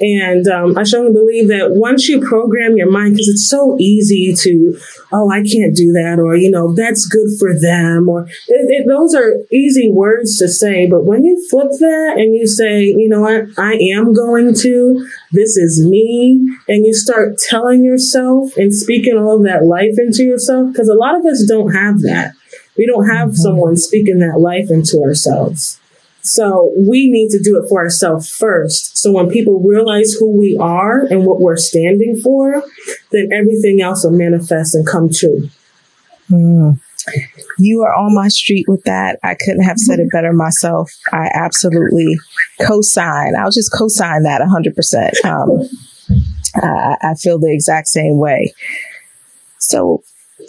And 0.00 0.48
um, 0.48 0.76
I 0.76 0.82
strongly 0.82 1.12
believe 1.12 1.48
that 1.48 1.70
once 1.70 2.08
you 2.08 2.20
program 2.20 2.76
your 2.76 2.90
mind, 2.90 3.14
because 3.14 3.28
it's 3.28 3.48
so 3.48 3.76
easy 3.78 4.34
to, 4.34 4.76
oh, 5.12 5.30
I 5.30 5.38
can't 5.44 5.76
do 5.76 5.92
that, 5.92 6.18
or, 6.18 6.34
you 6.36 6.50
know, 6.50 6.74
that's 6.74 7.06
good 7.06 7.28
for 7.38 7.58
them, 7.58 8.08
or 8.08 8.26
it, 8.26 8.32
it, 8.48 8.86
those 8.88 9.14
are 9.14 9.34
easy 9.52 9.90
words 9.90 10.36
to 10.38 10.48
say. 10.48 10.86
But 10.86 11.04
when 11.04 11.24
you 11.24 11.46
flip 11.48 11.70
that 11.78 12.14
and 12.16 12.34
you 12.34 12.46
say, 12.48 12.82
you 12.86 13.08
know 13.08 13.20
what, 13.20 13.44
I 13.56 13.74
am 13.94 14.12
going 14.12 14.54
to, 14.56 15.08
this 15.30 15.56
is 15.56 15.86
me, 15.86 16.40
and 16.66 16.84
you 16.84 16.92
start 16.92 17.38
telling 17.38 17.84
yourself 17.84 18.56
and 18.56 18.74
speaking 18.74 19.16
all 19.16 19.36
of 19.36 19.44
that 19.44 19.64
life 19.64 19.94
into 19.96 20.24
yourself, 20.24 20.72
because 20.72 20.88
a 20.88 20.94
lot 20.94 21.16
of 21.16 21.24
us 21.24 21.44
don't 21.48 21.72
have 21.72 22.00
that. 22.00 22.32
We 22.76 22.86
don't 22.86 23.08
have 23.08 23.28
mm-hmm. 23.28 23.36
someone 23.36 23.76
speaking 23.76 24.18
that 24.18 24.40
life 24.40 24.70
into 24.70 25.00
ourselves. 25.02 25.78
So 26.24 26.72
we 26.76 27.10
need 27.10 27.28
to 27.30 27.42
do 27.42 27.62
it 27.62 27.68
for 27.68 27.82
ourselves 27.82 28.30
first. 28.30 28.96
So 28.96 29.12
when 29.12 29.28
people 29.28 29.60
realize 29.60 30.14
who 30.18 30.36
we 30.36 30.56
are 30.58 31.00
and 31.00 31.26
what 31.26 31.38
we're 31.40 31.58
standing 31.58 32.18
for, 32.18 32.64
then 33.12 33.28
everything 33.30 33.82
else 33.82 34.04
will 34.04 34.12
manifest 34.12 34.74
and 34.74 34.86
come 34.86 35.10
true. 35.12 35.50
Mm. 36.30 36.80
You 37.58 37.82
are 37.82 37.94
on 37.94 38.14
my 38.14 38.28
street 38.28 38.64
with 38.66 38.84
that. 38.84 39.18
I 39.22 39.34
couldn't 39.34 39.64
have 39.64 39.78
said 39.78 39.98
it 40.00 40.10
better 40.10 40.32
myself. 40.32 40.90
I 41.12 41.30
absolutely 41.34 42.16
co-sign. 42.62 43.34
I'll 43.38 43.50
just 43.50 43.70
co-sign 43.76 44.22
that 44.22 44.40
100%. 44.40 45.24
Um, 45.30 45.68
I, 46.56 46.96
I 47.02 47.14
feel 47.16 47.38
the 47.38 47.52
exact 47.52 47.88
same 47.88 48.16
way. 48.16 48.54
So 49.58 50.02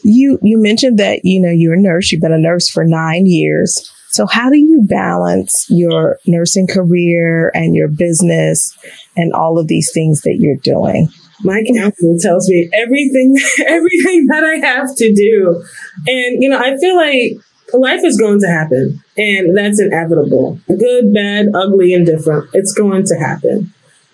you 0.03 0.39
you 0.41 0.61
mentioned 0.61 0.99
that 0.99 1.21
you 1.23 1.39
know 1.41 1.49
you're 1.49 1.75
a 1.75 1.81
nurse. 1.81 2.11
You've 2.11 2.21
been 2.21 2.33
a 2.33 2.37
nurse 2.37 2.69
for 2.69 2.83
nine 2.83 3.25
years. 3.25 3.91
So 4.15 4.25
how 4.25 4.49
do 4.49 4.57
you 4.57 4.85
balance 4.87 5.65
your 5.69 6.19
nursing 6.25 6.67
career 6.67 7.51
and 7.53 7.75
your 7.75 7.89
business 7.89 8.77
and 9.17 9.33
all 9.33 9.59
of 9.59 9.67
these 9.67 9.91
things 9.93 10.21
that 10.21 10.37
you're 10.39 10.55
doing? 10.55 11.09
my 11.43 11.61
counselor 11.75 12.15
tells 12.17 12.49
me 12.49 12.69
everything 12.73 13.35
everything 13.67 14.27
that 14.27 14.43
I 14.43 14.65
have 14.65 14.95
to 14.95 15.13
do. 15.13 15.63
And 16.07 16.41
you 16.41 16.49
know, 16.49 16.57
I 16.57 16.77
feel 16.77 16.95
like 16.95 17.33
life 17.73 18.05
is 18.05 18.17
going 18.17 18.39
to 18.39 18.47
happen 18.47 19.03
and 19.17 19.55
that's 19.55 19.81
inevitable. 19.81 20.59
Good, 20.67 21.13
bad, 21.13 21.47
ugly, 21.53 21.93
indifferent. 21.93 22.49
It's 22.53 22.73
going 22.73 23.05
to 23.07 23.15
happen. 23.15 23.73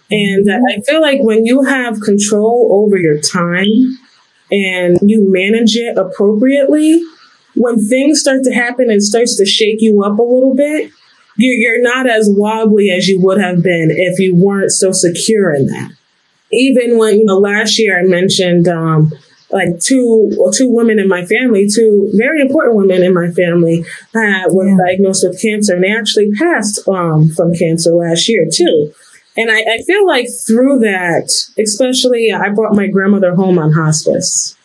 And 0.09 0.51
I 0.51 0.81
feel 0.81 0.99
like 0.99 1.19
when 1.21 1.45
you 1.45 1.63
have 1.63 2.01
control 2.01 2.69
over 2.71 2.97
your 2.97 3.21
time 3.21 3.97
and 4.51 4.97
you 5.01 5.31
manage 5.31 5.75
it 5.75 5.97
appropriately, 5.97 7.01
when 7.55 7.87
things 7.87 8.21
start 8.21 8.43
to 8.43 8.53
happen 8.53 8.89
and 8.89 9.03
starts 9.03 9.37
to 9.37 9.45
shake 9.45 9.77
you 9.79 10.03
up 10.03 10.19
a 10.19 10.23
little 10.23 10.55
bit, 10.55 10.91
you're, 11.37 11.55
you're 11.55 11.81
not 11.81 12.09
as 12.09 12.27
wobbly 12.29 12.89
as 12.89 13.07
you 13.07 13.19
would 13.21 13.39
have 13.39 13.63
been 13.63 13.89
if 13.91 14.19
you 14.19 14.35
weren't 14.35 14.71
so 14.71 14.91
secure 14.91 15.53
in 15.53 15.67
that 15.67 15.91
even 16.51 16.97
when 16.97 17.17
you 17.17 17.25
know 17.25 17.37
last 17.37 17.79
year 17.79 17.99
I 17.99 18.03
mentioned 18.03 18.67
um, 18.67 19.11
like 19.51 19.79
two 19.79 20.31
two 20.53 20.69
women 20.69 20.99
in 20.99 21.07
my 21.07 21.25
family, 21.25 21.67
two 21.73 22.09
very 22.13 22.41
important 22.41 22.75
women 22.75 23.03
in 23.03 23.13
my 23.13 23.29
family 23.29 23.85
uh, 24.15 24.43
were 24.49 24.67
yeah. 24.67 24.77
diagnosed 24.87 25.25
with 25.27 25.41
cancer, 25.41 25.75
and 25.75 25.83
they 25.83 25.91
actually 25.91 26.31
passed 26.31 26.87
um, 26.87 27.29
from 27.29 27.53
cancer 27.53 27.91
last 27.91 28.27
year 28.29 28.47
too. 28.51 28.93
And 29.37 29.49
I, 29.49 29.61
I 29.61 29.81
feel 29.87 30.05
like 30.05 30.27
through 30.45 30.79
that, 30.79 31.31
especially, 31.57 32.31
I 32.33 32.49
brought 32.49 32.75
my 32.75 32.87
grandmother 32.87 33.33
home 33.33 33.57
on 33.59 33.71
hospice. 33.71 34.57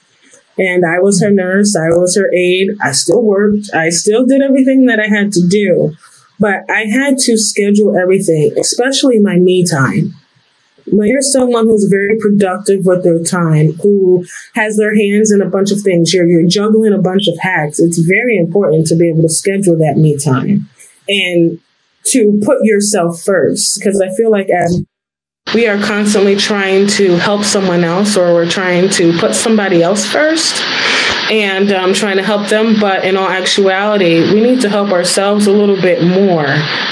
And 0.58 0.84
I 0.86 1.00
was 1.00 1.22
her 1.22 1.30
nurse, 1.30 1.76
I 1.76 1.88
was 1.88 2.16
her 2.16 2.32
aide. 2.32 2.70
I 2.82 2.92
still 2.92 3.22
worked, 3.22 3.72
I 3.74 3.90
still 3.90 4.24
did 4.24 4.42
everything 4.42 4.86
that 4.86 5.00
I 5.00 5.08
had 5.08 5.32
to 5.32 5.46
do. 5.46 5.96
But 6.38 6.70
I 6.70 6.84
had 6.84 7.18
to 7.18 7.38
schedule 7.38 7.96
everything, 7.96 8.54
especially 8.58 9.20
my 9.20 9.36
me 9.36 9.64
time 9.64 10.14
when 10.88 11.08
you're 11.08 11.22
someone 11.22 11.66
who's 11.66 11.88
very 11.90 12.16
productive 12.18 12.86
with 12.86 13.02
their 13.02 13.22
time, 13.22 13.72
who 13.82 14.24
has 14.54 14.76
their 14.76 14.94
hands 14.94 15.32
in 15.32 15.40
a 15.40 15.48
bunch 15.48 15.70
of 15.72 15.80
things, 15.80 16.12
you're, 16.12 16.28
you're 16.28 16.48
juggling 16.48 16.92
a 16.92 16.98
bunch 16.98 17.26
of 17.28 17.38
hats, 17.40 17.80
it's 17.80 17.98
very 17.98 18.36
important 18.36 18.86
to 18.86 18.96
be 18.96 19.10
able 19.10 19.22
to 19.22 19.28
schedule 19.28 19.76
that 19.76 19.96
me 19.96 20.16
time 20.16 20.68
and 21.08 21.60
to 22.04 22.40
put 22.44 22.58
yourself 22.62 23.20
first. 23.20 23.78
Because 23.78 24.00
I 24.00 24.14
feel 24.14 24.30
like 24.30 24.48
as 24.48 24.84
we 25.54 25.66
are 25.66 25.78
constantly 25.78 26.36
trying 26.36 26.86
to 26.86 27.16
help 27.16 27.44
someone 27.44 27.84
else 27.84 28.16
or 28.16 28.34
we're 28.34 28.48
trying 28.48 28.88
to 28.90 29.16
put 29.18 29.34
somebody 29.34 29.82
else 29.82 30.04
first 30.04 30.62
and 31.30 31.72
um, 31.72 31.94
trying 31.94 32.16
to 32.16 32.22
help 32.22 32.48
them. 32.48 32.78
But 32.80 33.04
in 33.04 33.16
all 33.16 33.28
actuality, 33.28 34.20
we 34.32 34.40
need 34.40 34.60
to 34.62 34.68
help 34.68 34.90
ourselves 34.90 35.46
a 35.46 35.52
little 35.52 35.80
bit 35.80 36.02
more 36.02 36.46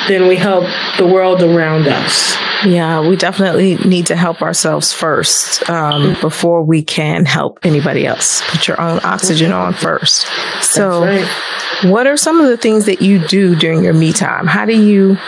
than 0.09 0.29
we 0.29 0.37
help 0.37 0.65
the 0.99 1.07
world 1.07 1.43
around 1.43 1.89
us. 1.89 2.37
Yeah, 2.65 3.07
we 3.07 3.17
definitely 3.17 3.77
need 3.77 4.07
to 4.07 4.17
help 4.17 4.41
ourselves 4.41 4.93
first 4.93 5.69
um, 5.69 6.17
before 6.21 6.63
we 6.63 6.83
can 6.83 7.27
help 7.27 7.59
anybody 7.63 8.07
else. 8.07 8.43
Put 8.49 8.67
your 8.67 8.81
own 8.81 9.01
oxygen 9.05 9.53
on 9.53 9.75
first. 9.75 10.27
So, 10.63 11.05
right. 11.05 11.29
what 11.85 12.07
are 12.07 12.17
some 12.17 12.41
of 12.41 12.49
the 12.49 12.57
things 12.57 12.87
that 12.87 13.03
you 13.03 13.19
do 13.27 13.55
during 13.55 13.85
your 13.85 13.93
me 13.93 14.13
time? 14.13 14.47
How 14.47 14.65
do 14.65 14.73
you 14.75 15.19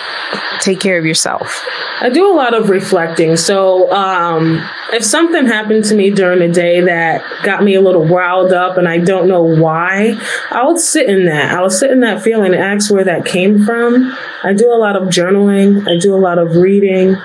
take 0.60 0.80
care 0.80 0.98
of 0.98 1.04
yourself? 1.04 1.64
I 2.00 2.10
do 2.10 2.30
a 2.30 2.34
lot 2.34 2.54
of 2.54 2.68
reflecting. 2.68 3.36
So, 3.36 3.90
um, 3.92 4.62
if 4.92 5.04
something 5.04 5.46
happened 5.46 5.84
to 5.86 5.94
me 5.94 6.10
during 6.10 6.38
the 6.38 6.48
day 6.48 6.80
that 6.80 7.22
got 7.42 7.62
me 7.64 7.74
a 7.74 7.80
little 7.80 8.06
riled 8.06 8.52
up 8.52 8.76
and 8.76 8.88
I 8.88 8.98
don't 8.98 9.28
know 9.28 9.42
why, 9.42 10.18
I 10.50 10.66
would 10.66 10.78
sit 10.78 11.08
in 11.08 11.26
that. 11.26 11.56
I 11.56 11.62
would 11.62 11.72
sit 11.72 11.90
in 11.90 12.00
that 12.00 12.22
feeling 12.22 12.54
and 12.54 12.62
ask 12.62 12.92
where 12.92 13.04
that 13.04 13.24
came 13.24 13.64
from. 13.64 14.12
I 14.44 14.52
do 14.52 14.72
a 14.72 14.76
lot 14.76 14.96
of 14.96 15.08
journaling, 15.08 15.88
I 15.88 15.98
do 15.98 16.14
a 16.14 16.18
lot 16.18 16.38
of 16.38 16.56
reading. 16.56 17.16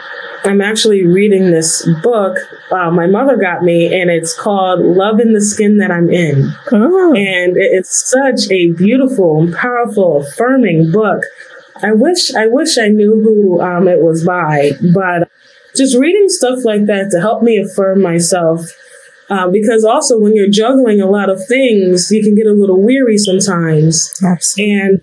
I'm 0.44 0.62
actually 0.62 1.06
reading 1.06 1.52
this 1.52 1.88
book 2.02 2.38
uh, 2.72 2.89
my 2.89 3.06
mother 3.06 3.36
got 3.36 3.63
me, 3.63 3.94
and 3.94 4.10
it's 4.10 4.34
called 4.34 4.80
Love 4.80 5.20
in 5.20 5.34
the 5.34 5.41
Skin 5.41 5.78
That 5.78 5.91
I'm 5.91 6.10
In. 6.10 6.54
Oh. 6.72 7.13
And 7.13 7.58
it's 7.58 8.10
such 8.10 8.50
a 8.50 8.72
beautiful, 8.72 9.52
powerful, 9.54 10.22
affirming 10.22 10.91
book. 10.91 11.24
I 11.76 11.92
wish 11.94 12.34
I 12.34 12.48
wish 12.48 12.78
I 12.78 12.88
knew 12.90 13.22
who 13.22 13.62
um, 13.62 13.88
it 13.88 14.02
was 14.02 14.26
by, 14.26 14.72
but 14.94 15.30
just 15.76 15.98
reading 15.98 16.30
stuff 16.30 16.60
like 16.64 16.86
that 16.88 17.10
to 17.12 17.20
help 17.20 17.44
me 17.44 17.58
affirm 17.58 18.02
myself. 18.02 18.66
Uh, 19.30 19.50
because 19.50 19.86
also 19.86 20.20
when 20.20 20.36
you're 20.36 20.50
juggling 20.50 21.00
a 21.00 21.10
lot 21.10 21.30
of 21.30 21.40
things, 21.48 22.12
you 22.12 22.22
can 22.22 22.36
get 22.36 22.46
a 22.46 22.54
little 22.54 22.84
weary 22.84 23.18
sometimes. 23.18 24.12
Absolutely. 24.22 24.80
And 24.80 25.02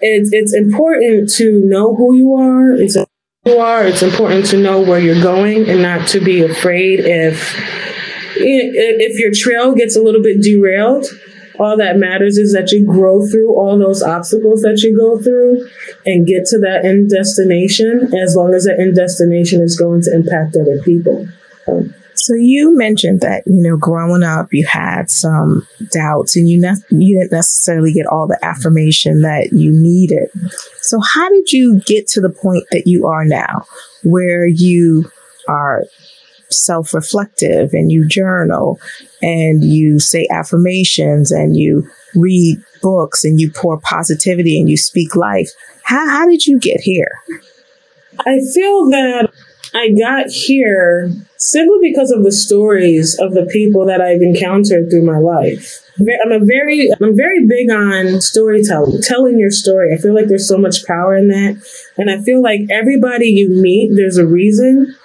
it's 0.00 0.30
it's 0.32 0.54
important 0.54 1.30
to 1.34 1.62
know 1.64 1.94
who 1.94 2.16
you 2.16 2.34
are. 2.34 2.72
It's 2.72 2.94
who 2.94 3.06
you 3.44 3.58
are. 3.58 3.86
It's 3.86 4.02
important 4.02 4.46
to 4.46 4.58
know 4.58 4.80
where 4.80 4.98
you're 4.98 5.22
going 5.22 5.68
and 5.68 5.82
not 5.82 6.08
to 6.08 6.20
be 6.20 6.42
afraid 6.42 7.00
if 7.00 7.54
if 8.36 9.18
your 9.20 9.30
trail 9.32 9.74
gets 9.74 9.96
a 9.96 10.02
little 10.02 10.22
bit 10.22 10.42
derailed. 10.42 11.06
All 11.60 11.76
that 11.76 11.98
matters 11.98 12.38
is 12.38 12.54
that 12.54 12.72
you 12.72 12.86
grow 12.86 13.26
through 13.26 13.54
all 13.54 13.78
those 13.78 14.02
obstacles 14.02 14.62
that 14.62 14.80
you 14.82 14.96
go 14.96 15.22
through 15.22 15.68
and 16.06 16.26
get 16.26 16.46
to 16.46 16.58
that 16.60 16.86
end 16.86 17.10
destination 17.10 18.14
as 18.16 18.34
long 18.34 18.54
as 18.54 18.64
that 18.64 18.80
end 18.80 18.96
destination 18.96 19.60
is 19.60 19.78
going 19.78 20.00
to 20.02 20.14
impact 20.14 20.56
other 20.56 20.80
people. 20.82 21.28
Um, 21.68 21.94
so 22.14 22.34
you 22.34 22.76
mentioned 22.76 23.20
that 23.20 23.42
you 23.46 23.62
know 23.62 23.76
growing 23.76 24.22
up 24.22 24.48
you 24.52 24.66
had 24.66 25.10
some 25.10 25.66
doubts 25.90 26.36
and 26.36 26.48
you 26.48 26.60
ne- 26.60 26.82
you 26.90 27.18
didn't 27.18 27.32
necessarily 27.32 27.92
get 27.92 28.06
all 28.06 28.26
the 28.26 28.38
affirmation 28.42 29.22
that 29.22 29.50
you 29.52 29.70
needed. 29.70 30.28
So 30.80 30.98
how 31.00 31.28
did 31.28 31.52
you 31.52 31.80
get 31.80 32.06
to 32.08 32.20
the 32.20 32.30
point 32.30 32.64
that 32.70 32.86
you 32.86 33.06
are 33.06 33.24
now 33.24 33.66
where 34.02 34.46
you 34.46 35.10
are 35.48 35.84
self-reflective 36.50 37.72
and 37.72 37.90
you 37.90 38.06
journal 38.06 38.78
and 39.22 39.64
you 39.64 39.98
say 39.98 40.26
affirmations 40.30 41.30
and 41.30 41.56
you 41.56 41.88
read 42.14 42.58
books 42.82 43.24
and 43.24 43.40
you 43.40 43.50
pour 43.50 43.78
positivity 43.78 44.58
and 44.58 44.68
you 44.68 44.76
speak 44.76 45.14
life. 45.14 45.50
How 45.84 46.08
how 46.08 46.26
did 46.26 46.46
you 46.46 46.58
get 46.58 46.80
here? 46.80 47.10
I 48.20 48.40
feel 48.52 48.90
that 48.90 49.30
I 49.74 49.90
got 49.90 50.30
here 50.30 51.10
simply 51.36 51.78
because 51.90 52.10
of 52.10 52.24
the 52.24 52.32
stories 52.32 53.18
of 53.18 53.32
the 53.34 53.46
people 53.46 53.86
that 53.86 54.00
I've 54.00 54.20
encountered 54.20 54.90
through 54.90 55.04
my 55.04 55.18
life. 55.18 55.80
I'm 55.98 56.32
a 56.32 56.44
very, 56.44 56.90
I'm 57.00 57.16
very 57.16 57.46
big 57.46 57.70
on 57.70 58.20
storytelling, 58.20 59.00
telling 59.02 59.38
your 59.38 59.50
story. 59.50 59.94
I 59.94 59.98
feel 59.98 60.14
like 60.14 60.28
there's 60.28 60.48
so 60.48 60.58
much 60.58 60.86
power 60.86 61.14
in 61.14 61.28
that, 61.28 61.62
and 61.96 62.10
I 62.10 62.20
feel 62.22 62.42
like 62.42 62.62
everybody 62.70 63.26
you 63.26 63.50
meet, 63.50 63.92
there's 63.94 64.16
a 64.16 64.26
reason, 64.26 64.96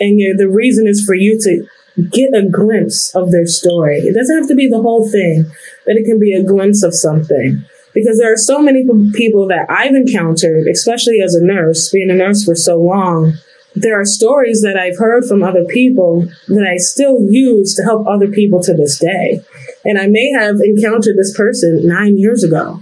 and 0.00 0.38
the 0.38 0.48
reason 0.48 0.86
is 0.86 1.04
for 1.04 1.14
you 1.14 1.38
to 1.40 1.66
get 2.10 2.34
a 2.34 2.48
glimpse 2.48 3.14
of 3.14 3.30
their 3.30 3.46
story. 3.46 3.98
It 3.98 4.14
doesn't 4.14 4.36
have 4.36 4.48
to 4.48 4.54
be 4.54 4.68
the 4.68 4.82
whole 4.82 5.08
thing, 5.08 5.50
but 5.86 5.96
it 5.96 6.04
can 6.04 6.18
be 6.18 6.32
a 6.32 6.42
glimpse 6.42 6.82
of 6.82 6.94
something. 6.94 7.64
Because 7.94 8.18
there 8.18 8.32
are 8.32 8.36
so 8.36 8.60
many 8.60 8.84
people 9.12 9.46
that 9.48 9.70
I've 9.70 9.94
encountered, 9.94 10.66
especially 10.66 11.20
as 11.20 11.34
a 11.36 11.44
nurse, 11.44 11.90
being 11.90 12.10
a 12.10 12.14
nurse 12.14 12.44
for 12.44 12.56
so 12.56 12.76
long, 12.76 13.34
there 13.76 14.00
are 14.00 14.04
stories 14.04 14.62
that 14.62 14.76
I've 14.76 14.98
heard 14.98 15.24
from 15.24 15.42
other 15.42 15.64
people 15.64 16.26
that 16.48 16.66
I 16.68 16.76
still 16.76 17.18
use 17.28 17.74
to 17.76 17.82
help 17.82 18.06
other 18.06 18.28
people 18.28 18.60
to 18.62 18.74
this 18.74 18.98
day. 18.98 19.40
And 19.84 19.98
I 19.98 20.06
may 20.08 20.30
have 20.32 20.56
encountered 20.64 21.16
this 21.16 21.36
person 21.36 21.86
nine 21.86 22.16
years 22.16 22.42
ago, 22.42 22.80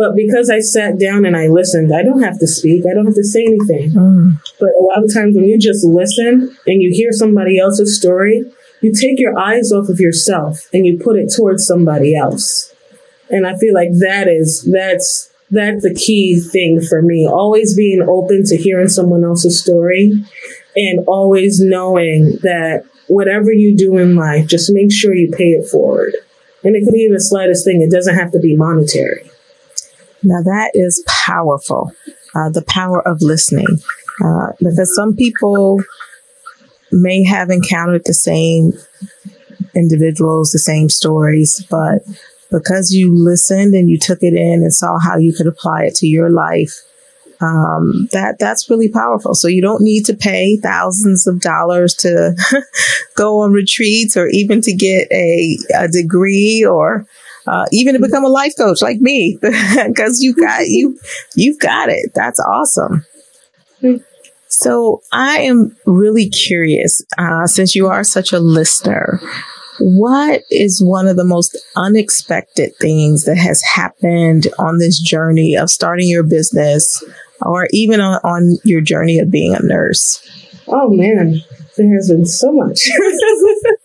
but 0.00 0.16
because 0.16 0.48
I 0.48 0.60
sat 0.60 0.98
down 0.98 1.26
and 1.26 1.36
I 1.36 1.48
listened, 1.48 1.92
I 1.94 2.02
don't 2.02 2.22
have 2.22 2.38
to 2.38 2.46
speak, 2.46 2.84
I 2.90 2.94
don't 2.94 3.04
have 3.04 3.14
to 3.16 3.22
say 3.22 3.44
anything. 3.44 3.90
Mm. 3.90 4.40
But 4.58 4.70
a 4.70 4.82
lot 4.82 5.04
of 5.04 5.12
times 5.12 5.36
when 5.36 5.44
you 5.44 5.58
just 5.58 5.84
listen 5.84 6.56
and 6.66 6.80
you 6.82 6.90
hear 6.90 7.12
somebody 7.12 7.58
else's 7.58 7.98
story, 7.98 8.50
you 8.80 8.94
take 8.94 9.20
your 9.20 9.38
eyes 9.38 9.72
off 9.72 9.90
of 9.90 10.00
yourself 10.00 10.70
and 10.72 10.86
you 10.86 10.98
put 10.98 11.18
it 11.18 11.30
towards 11.36 11.66
somebody 11.66 12.16
else. 12.16 12.72
And 13.28 13.46
I 13.46 13.58
feel 13.58 13.74
like 13.74 13.90
that 13.98 14.26
is, 14.26 14.66
that's 14.72 15.28
that's 15.50 15.82
the 15.82 15.94
key 15.94 16.40
thing 16.40 16.80
for 16.80 17.02
me. 17.02 17.28
Always 17.30 17.76
being 17.76 18.00
open 18.00 18.44
to 18.46 18.56
hearing 18.56 18.88
someone 18.88 19.22
else's 19.22 19.60
story 19.60 20.14
and 20.76 21.04
always 21.08 21.60
knowing 21.60 22.38
that 22.40 22.84
whatever 23.08 23.52
you 23.52 23.76
do 23.76 23.98
in 23.98 24.16
life, 24.16 24.46
just 24.46 24.72
make 24.72 24.92
sure 24.92 25.14
you 25.14 25.30
pay 25.30 25.50
it 25.50 25.68
forward. 25.68 26.14
And 26.64 26.74
it 26.74 26.86
could 26.86 26.94
be 26.94 27.10
the 27.12 27.20
slightest 27.20 27.66
thing. 27.66 27.82
It 27.82 27.90
doesn't 27.90 28.14
have 28.14 28.32
to 28.32 28.38
be 28.38 28.56
monetary. 28.56 29.29
Now 30.22 30.42
that 30.42 30.72
is 30.74 31.02
powerful. 31.06 31.92
uh, 32.34 32.50
the 32.50 32.62
power 32.62 33.06
of 33.06 33.22
listening. 33.22 33.78
Uh, 34.24 34.52
because 34.60 34.94
some 34.94 35.16
people 35.16 35.82
may 36.92 37.24
have 37.24 37.50
encountered 37.50 38.02
the 38.04 38.14
same 38.14 38.72
individuals, 39.74 40.50
the 40.50 40.58
same 40.58 40.88
stories, 40.88 41.64
but 41.70 42.02
because 42.50 42.92
you 42.92 43.12
listened 43.14 43.74
and 43.74 43.88
you 43.88 43.98
took 43.98 44.22
it 44.22 44.34
in 44.34 44.62
and 44.62 44.74
saw 44.74 44.98
how 44.98 45.16
you 45.16 45.32
could 45.32 45.46
apply 45.46 45.84
it 45.84 45.94
to 45.94 46.06
your 46.06 46.30
life, 46.30 46.82
um, 47.40 48.08
that 48.12 48.36
that's 48.38 48.68
really 48.68 48.88
powerful. 48.90 49.34
So 49.34 49.48
you 49.48 49.62
don't 49.62 49.82
need 49.82 50.04
to 50.06 50.14
pay 50.14 50.58
thousands 50.58 51.26
of 51.26 51.40
dollars 51.40 51.94
to 51.96 52.36
go 53.16 53.40
on 53.40 53.52
retreats 53.52 54.16
or 54.16 54.28
even 54.28 54.60
to 54.62 54.74
get 54.74 55.10
a, 55.10 55.56
a 55.74 55.88
degree 55.88 56.64
or 56.68 57.06
uh, 57.46 57.66
even 57.72 57.94
to 57.94 58.00
become 58.00 58.24
a 58.24 58.28
life 58.28 58.54
coach 58.56 58.82
like 58.82 59.00
me 59.00 59.38
because 59.42 60.20
you 60.20 60.34
got 60.34 60.60
you 60.66 60.98
you've 61.34 61.58
got 61.58 61.88
it. 61.88 62.12
That's 62.14 62.40
awesome. 62.40 63.04
So 64.48 65.00
I 65.12 65.38
am 65.38 65.76
really 65.86 66.28
curious 66.28 67.02
uh, 67.18 67.46
since 67.46 67.74
you 67.74 67.86
are 67.86 68.02
such 68.02 68.32
a 68.32 68.40
listener. 68.40 69.20
What 69.78 70.42
is 70.50 70.82
one 70.82 71.06
of 71.06 71.16
the 71.16 71.24
most 71.24 71.56
unexpected 71.76 72.72
things 72.80 73.24
that 73.24 73.38
has 73.38 73.62
happened 73.62 74.48
on 74.58 74.78
this 74.78 74.98
journey 74.98 75.56
of 75.56 75.70
starting 75.70 76.08
your 76.08 76.24
business 76.24 77.02
or 77.40 77.68
even 77.70 78.00
on, 78.00 78.20
on 78.24 78.58
your 78.64 78.82
journey 78.82 79.18
of 79.18 79.30
being 79.30 79.54
a 79.54 79.62
nurse? 79.62 80.20
Oh 80.66 80.90
man, 80.90 81.40
there 81.76 81.94
has 81.94 82.10
been 82.10 82.26
so 82.26 82.52
much. 82.52 82.90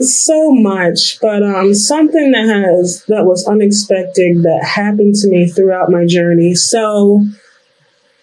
so 0.00 0.52
much, 0.52 1.18
but 1.20 1.42
um, 1.42 1.74
something 1.74 2.32
that 2.32 2.48
has 2.48 3.04
that 3.06 3.24
was 3.24 3.46
unexpected 3.46 4.42
that 4.42 4.64
happened 4.64 5.14
to 5.16 5.28
me 5.28 5.46
throughout 5.46 5.90
my 5.90 6.04
journey. 6.06 6.54
So, 6.54 7.24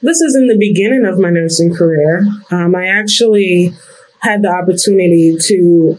this 0.01 0.19
is 0.21 0.35
in 0.35 0.47
the 0.47 0.57
beginning 0.57 1.05
of 1.05 1.19
my 1.19 1.29
nursing 1.29 1.73
career. 1.73 2.25
Um, 2.51 2.75
I 2.75 2.87
actually 2.87 3.73
had 4.19 4.41
the 4.41 4.49
opportunity 4.49 5.35
to 5.39 5.97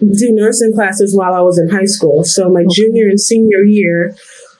do 0.00 0.32
nursing 0.32 0.72
classes 0.74 1.14
while 1.16 1.34
I 1.34 1.40
was 1.40 1.58
in 1.58 1.68
high 1.68 1.84
school. 1.84 2.24
So, 2.24 2.48
my 2.48 2.64
junior 2.68 3.08
and 3.08 3.20
senior 3.20 3.62
year, 3.62 4.14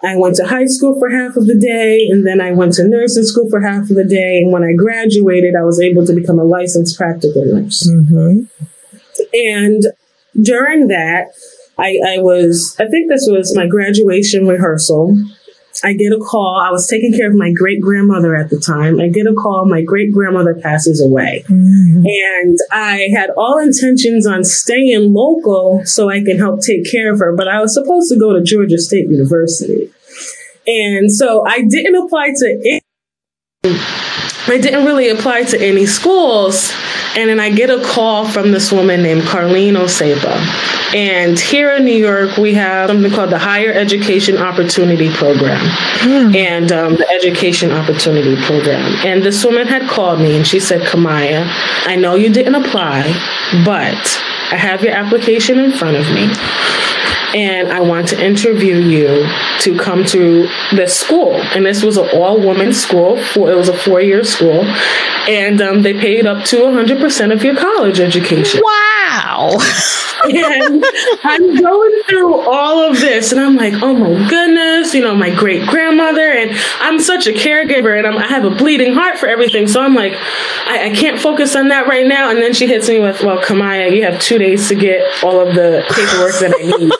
I 0.04 0.16
went 0.16 0.36
to 0.36 0.46
high 0.46 0.66
school 0.66 0.98
for 0.98 1.10
half 1.10 1.36
of 1.36 1.46
the 1.46 1.58
day, 1.58 2.06
and 2.08 2.24
then 2.24 2.40
I 2.40 2.52
went 2.52 2.74
to 2.74 2.86
nursing 2.86 3.24
school 3.24 3.50
for 3.50 3.60
half 3.60 3.90
of 3.90 3.96
the 3.96 4.04
day. 4.04 4.38
And 4.38 4.52
when 4.52 4.62
I 4.62 4.74
graduated, 4.74 5.54
I 5.56 5.64
was 5.64 5.80
able 5.80 6.06
to 6.06 6.14
become 6.14 6.38
a 6.38 6.44
licensed 6.44 6.96
practical 6.96 7.44
nurse. 7.44 7.90
Mm-hmm. 7.90 8.44
And 9.34 9.82
during 10.40 10.88
that, 10.88 11.28
I, 11.78 11.98
I 12.06 12.18
was, 12.18 12.76
I 12.78 12.86
think 12.86 13.08
this 13.08 13.26
was 13.30 13.56
my 13.56 13.66
graduation 13.66 14.46
rehearsal. 14.46 15.16
I 15.82 15.94
get 15.94 16.12
a 16.12 16.18
call. 16.18 16.60
I 16.62 16.70
was 16.70 16.86
taking 16.88 17.12
care 17.12 17.30
of 17.30 17.36
my 17.36 17.52
great 17.52 17.80
grandmother 17.80 18.36
at 18.36 18.50
the 18.50 18.58
time. 18.58 19.00
I 19.00 19.08
get 19.08 19.26
a 19.26 19.34
call. 19.34 19.64
My 19.66 19.82
great 19.82 20.12
grandmother 20.12 20.54
passes 20.54 21.00
away. 21.00 21.44
Mm-hmm. 21.48 22.04
And 22.04 22.58
I 22.70 23.08
had 23.14 23.30
all 23.36 23.58
intentions 23.58 24.26
on 24.26 24.44
staying 24.44 25.14
local 25.14 25.82
so 25.84 26.10
I 26.10 26.22
can 26.22 26.38
help 26.38 26.60
take 26.60 26.90
care 26.90 27.12
of 27.12 27.20
her, 27.20 27.34
but 27.34 27.48
I 27.48 27.60
was 27.60 27.72
supposed 27.72 28.10
to 28.12 28.18
go 28.18 28.32
to 28.32 28.42
Georgia 28.42 28.78
State 28.78 29.08
University. 29.08 29.90
And 30.66 31.10
so 31.10 31.46
I 31.46 31.62
didn't 31.62 31.96
apply 31.96 32.32
to 32.36 32.79
I 34.50 34.58
didn't 34.58 34.84
really 34.84 35.08
apply 35.08 35.44
to 35.44 35.60
any 35.60 35.86
schools. 35.86 36.72
And 37.16 37.28
then 37.28 37.40
I 37.40 37.50
get 37.50 37.70
a 37.70 37.82
call 37.82 38.28
from 38.28 38.52
this 38.52 38.70
woman 38.72 39.02
named 39.02 39.22
Carlene 39.22 39.74
Osepa. 39.74 40.94
And 40.94 41.38
here 41.38 41.74
in 41.74 41.84
New 41.84 41.96
York, 41.96 42.36
we 42.36 42.54
have 42.54 42.90
something 42.90 43.10
called 43.12 43.30
the 43.30 43.38
Higher 43.38 43.72
Education 43.72 44.36
Opportunity 44.38 45.08
Program 45.10 45.60
hmm. 45.60 46.34
and 46.34 46.72
um, 46.72 46.96
the 46.96 47.08
Education 47.08 47.70
Opportunity 47.70 48.36
Program. 48.42 48.96
And 49.04 49.22
this 49.22 49.44
woman 49.44 49.66
had 49.66 49.88
called 49.88 50.20
me 50.20 50.36
and 50.36 50.46
she 50.46 50.58
said, 50.58 50.82
Kamiah, 50.82 51.44
I 51.86 51.96
know 51.96 52.16
you 52.16 52.30
didn't 52.30 52.56
apply, 52.56 53.02
but 53.64 54.22
I 54.52 54.56
have 54.56 54.82
your 54.82 54.92
application 54.92 55.58
in 55.60 55.72
front 55.72 55.96
of 55.96 56.10
me 56.12 56.28
and 57.34 57.72
I 57.72 57.80
want 57.80 58.08
to 58.08 58.24
interview 58.24 58.76
you 58.76 59.26
to 59.60 59.78
come 59.78 60.04
to 60.06 60.48
this 60.72 60.98
school. 60.98 61.34
And 61.34 61.64
this 61.64 61.82
was 61.82 61.96
an 61.96 62.08
all 62.12 62.40
woman 62.40 62.72
school. 62.72 63.16
For, 63.22 63.50
it 63.50 63.56
was 63.56 63.68
a 63.68 63.76
four 63.76 64.00
year 64.00 64.24
school. 64.24 64.64
And 65.28 65.60
um, 65.60 65.82
they 65.82 65.94
paid 65.94 66.26
up 66.26 66.44
to 66.46 66.56
100% 66.56 67.32
of 67.32 67.44
your 67.44 67.56
college 67.56 68.00
education. 68.00 68.60
Wow. 68.62 69.58
and 70.24 70.84
I'm 71.24 71.56
going 71.56 72.02
through 72.06 72.40
all 72.40 72.90
of 72.90 73.00
this, 73.00 73.32
and 73.32 73.40
I'm 73.40 73.56
like, 73.56 73.74
oh 73.82 73.94
my 73.94 74.28
goodness, 74.28 74.94
you 74.94 75.00
know, 75.00 75.14
my 75.14 75.34
great 75.34 75.66
grandmother, 75.66 76.30
and 76.30 76.50
I'm 76.80 77.00
such 77.00 77.26
a 77.26 77.32
caregiver, 77.32 77.96
and 77.96 78.06
I'm, 78.06 78.18
i 78.18 78.26
have 78.26 78.44
a 78.44 78.50
bleeding 78.50 78.92
heart 78.92 79.18
for 79.18 79.26
everything. 79.28 79.66
So 79.66 79.80
I'm 79.80 79.94
like, 79.94 80.12
I, 80.66 80.90
I, 80.90 80.94
can't 80.94 81.18
focus 81.18 81.56
on 81.56 81.68
that 81.68 81.86
right 81.86 82.06
now. 82.06 82.30
And 82.30 82.38
then 82.38 82.52
she 82.52 82.66
hits 82.66 82.88
me 82.88 83.00
with, 83.00 83.22
well, 83.22 83.38
Kamiah, 83.38 83.94
you 83.94 84.04
have 84.04 84.20
two 84.20 84.38
days 84.38 84.68
to 84.68 84.74
get 84.74 85.24
all 85.24 85.40
of 85.40 85.54
the 85.54 85.84
paperwork 85.88 86.38
that 86.40 86.54
I 86.58 86.78
need. 86.78 86.92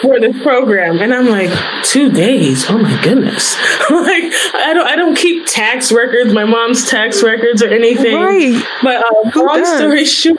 For 0.00 0.20
this 0.20 0.40
program. 0.42 0.98
And 0.98 1.12
i'm 1.14 1.28
like 1.28 1.50
two 1.84 2.10
days? 2.10 2.64
Oh 2.68 2.78
my 2.78 3.02
goodness. 3.02 3.56
Like 3.92 4.24
i 4.54 4.72
don't 4.74 4.86
i 4.86 4.96
don't 4.96 5.16
keep 5.16 5.46
tax 5.46 5.92
records 5.92 6.32
my 6.32 6.44
mom's 6.44 6.88
tax 6.88 7.22
records 7.22 7.62
or 7.62 7.68
anything. 7.68 8.16
Right. 8.16 8.62
But 8.82 9.04
uh, 9.04 9.40
long 9.40 9.64
story 9.64 10.04
short 10.04 10.38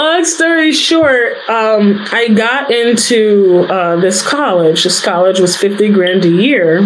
long 0.00 0.24
story 0.24 0.72
short, 0.72 1.36
um, 1.48 2.04
I 2.10 2.28
got 2.28 2.70
into 2.70 3.66
uh, 3.68 3.96
this 3.96 4.26
college. 4.26 4.84
This 4.84 5.00
college 5.00 5.40
was 5.40 5.56
50 5.56 5.90
grand 5.90 6.24
a 6.24 6.30
year. 6.30 6.78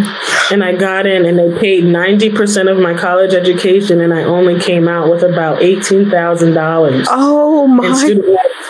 And 0.50 0.64
I 0.64 0.74
got 0.74 1.07
in 1.07 1.24
and 1.24 1.38
they 1.38 1.59
paid 1.59 1.85
90% 1.85 2.70
of 2.70 2.79
my 2.79 2.94
college 2.94 3.33
education. 3.33 4.00
And 4.00 4.12
I 4.12 4.24
only 4.24 4.59
came 4.59 4.88
out 4.88 5.11
with 5.11 5.22
about 5.22 5.61
$18,000. 5.61 7.07
Oh 7.09 7.66
my. 7.66 7.85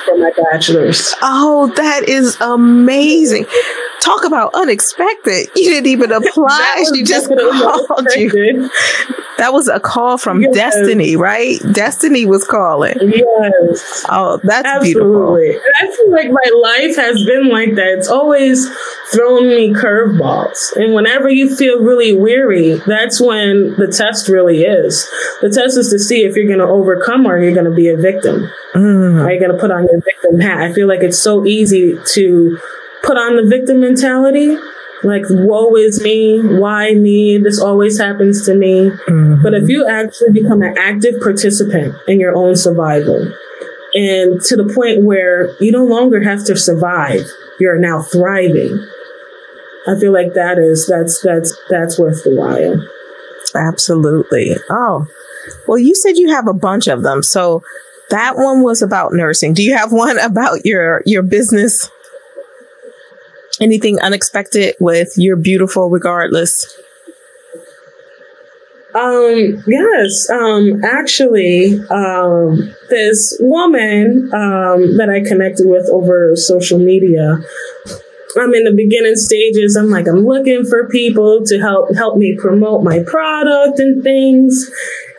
for 0.07 0.17
my 0.19 0.31
bachelor's. 0.51 1.15
Oh, 1.23 1.73
that 1.77 2.09
is 2.09 2.37
amazing. 2.41 3.47
Talk 4.01 4.25
about 4.25 4.51
unexpected. 4.55 5.49
You 5.57 5.71
didn't 5.71 5.87
even 5.87 6.13
apply. 6.13 6.85
She 6.95 7.03
just 7.03 7.29
called 7.29 8.07
you. 8.15 8.71
That 9.39 9.53
was 9.53 9.69
a 9.69 9.81
call 9.81 10.17
from 10.19 10.41
yes. 10.41 10.55
Destiny, 10.55 11.17
right? 11.17 11.59
Destiny 11.73 12.25
was 12.25 12.45
calling. 12.45 12.95
Yes. 13.01 14.05
Oh, 14.09 14.41
that's 14.43 14.67
Absolutely. 14.67 15.51
beautiful. 15.51 15.71
I 15.81 15.87
feel 15.87 16.11
like 16.11 16.31
my 16.31 16.51
life 16.63 16.97
has 16.97 17.25
been 17.25 17.49
like 17.49 17.75
that. 17.75 17.99
It's 17.99 18.09
always 18.09 18.69
thrown 19.13 19.49
me 19.49 19.73
curveballs. 19.73 20.77
And 20.77 20.95
whenever 20.95 21.29
you 21.29 21.55
feel 21.55 21.81
really 21.81 22.13
weary, 22.13 22.81
that's 22.87 23.21
when 23.21 23.75
the 23.77 23.89
test 23.89 24.29
really 24.29 24.63
is. 24.63 25.09
The 25.41 25.51
test 25.51 25.77
is 25.79 25.91
to 25.91 25.99
see 25.99 26.25
if 26.25 26.37
you're 26.37 26.47
going 26.47 26.59
to 26.61 26.73
overcome 26.73 27.27
or 27.27 27.43
you're 27.43 27.55
going 27.55 27.71
to 27.71 27.75
be 27.75 27.89
a 27.89 27.97
victim. 27.97 28.51
Mm. 28.75 29.25
Are 29.25 29.33
you 29.33 29.41
going 29.41 29.53
to 29.53 29.59
put 29.59 29.71
on 29.71 29.87
your 29.87 30.01
victim 30.01 30.41
hat? 30.41 30.61
I 30.61 30.73
feel 30.73 30.87
like 30.87 31.03
it's 31.03 31.19
so 31.19 31.45
easy 31.45 31.99
to 32.13 32.59
put 33.03 33.17
on 33.17 33.37
the 33.37 33.47
victim 33.47 33.81
mentality 33.81 34.57
like 35.05 35.25
woe 35.29 35.77
is 35.77 36.03
me. 36.03 36.41
Why 36.41 36.95
me? 36.95 37.39
This 37.39 37.61
always 37.61 37.99
happens 37.99 38.45
to 38.47 38.55
me. 38.55 38.91
Mm-hmm. 38.91 39.43
but 39.43 39.55
if 39.55 39.69
you 39.69 39.87
actually 39.89 40.33
become 40.33 40.63
an 40.63 40.75
active 40.79 41.21
participant 41.23 41.95
in 42.09 42.21
your 42.21 42.35
own 42.35 42.57
survival 42.57 43.33
and 43.95 44.41
to 44.43 44.57
the 44.57 44.73
point 44.75 45.03
where 45.03 45.55
you 45.63 45.71
no 45.71 45.85
longer 45.85 46.23
have 46.23 46.45
to 46.45 46.57
survive 46.57 47.21
you're 47.61 47.79
now 47.79 48.03
thriving 48.03 48.89
i 49.87 49.99
feel 49.99 50.13
like 50.13 50.35
that 50.35 50.59
is 50.59 50.87
that's 50.89 51.21
that's 51.23 51.57
that's 51.71 51.99
worth 51.99 52.25
the 52.25 52.35
while. 52.35 52.89
Absolutely. 53.55 54.57
Oh 54.69 55.07
well 55.69 55.79
you 55.79 55.95
said 55.95 56.17
you 56.17 56.31
have 56.31 56.49
a 56.49 56.55
bunch 56.55 56.89
of 56.89 57.03
them. 57.03 57.23
So 57.23 57.63
that 58.11 58.37
one 58.37 58.63
was 58.63 58.83
about 58.83 59.13
nursing. 59.13 59.55
Do 59.55 59.63
you 59.63 59.77
have 59.77 59.93
one 59.93 60.19
about 60.31 60.65
your 60.65 61.03
your 61.07 61.23
business 61.23 61.91
anything 63.61 63.99
unexpected 64.01 64.75
with 64.81 65.13
You're 65.17 65.37
Beautiful 65.37 65.91
Regardless? 65.91 66.67
Um, 68.95 69.63
yes. 69.67 70.31
Um, 70.31 70.85
actually, 70.85 71.81
um, 71.91 72.75
this 72.91 73.37
woman 73.41 74.31
um, 74.33 74.97
that 74.99 75.11
I 75.11 75.27
connected 75.27 75.67
with 75.69 75.89
over 75.91 76.37
social 76.37 76.79
media, 76.79 77.39
I'm 78.37 78.55
in 78.55 78.65
the 78.65 78.75
beginning 78.75 79.17
stages. 79.17 79.77
I'm 79.77 79.91
like, 79.91 80.07
I'm 80.07 80.25
looking 80.25 80.65
for 80.65 80.89
people 80.89 81.45
to 81.47 81.59
help 81.59 81.95
help 81.97 82.17
me 82.17 82.37
promote 82.39 82.85
my 82.85 83.03
product 83.05 83.81
and 83.81 84.03
things. 84.03 84.71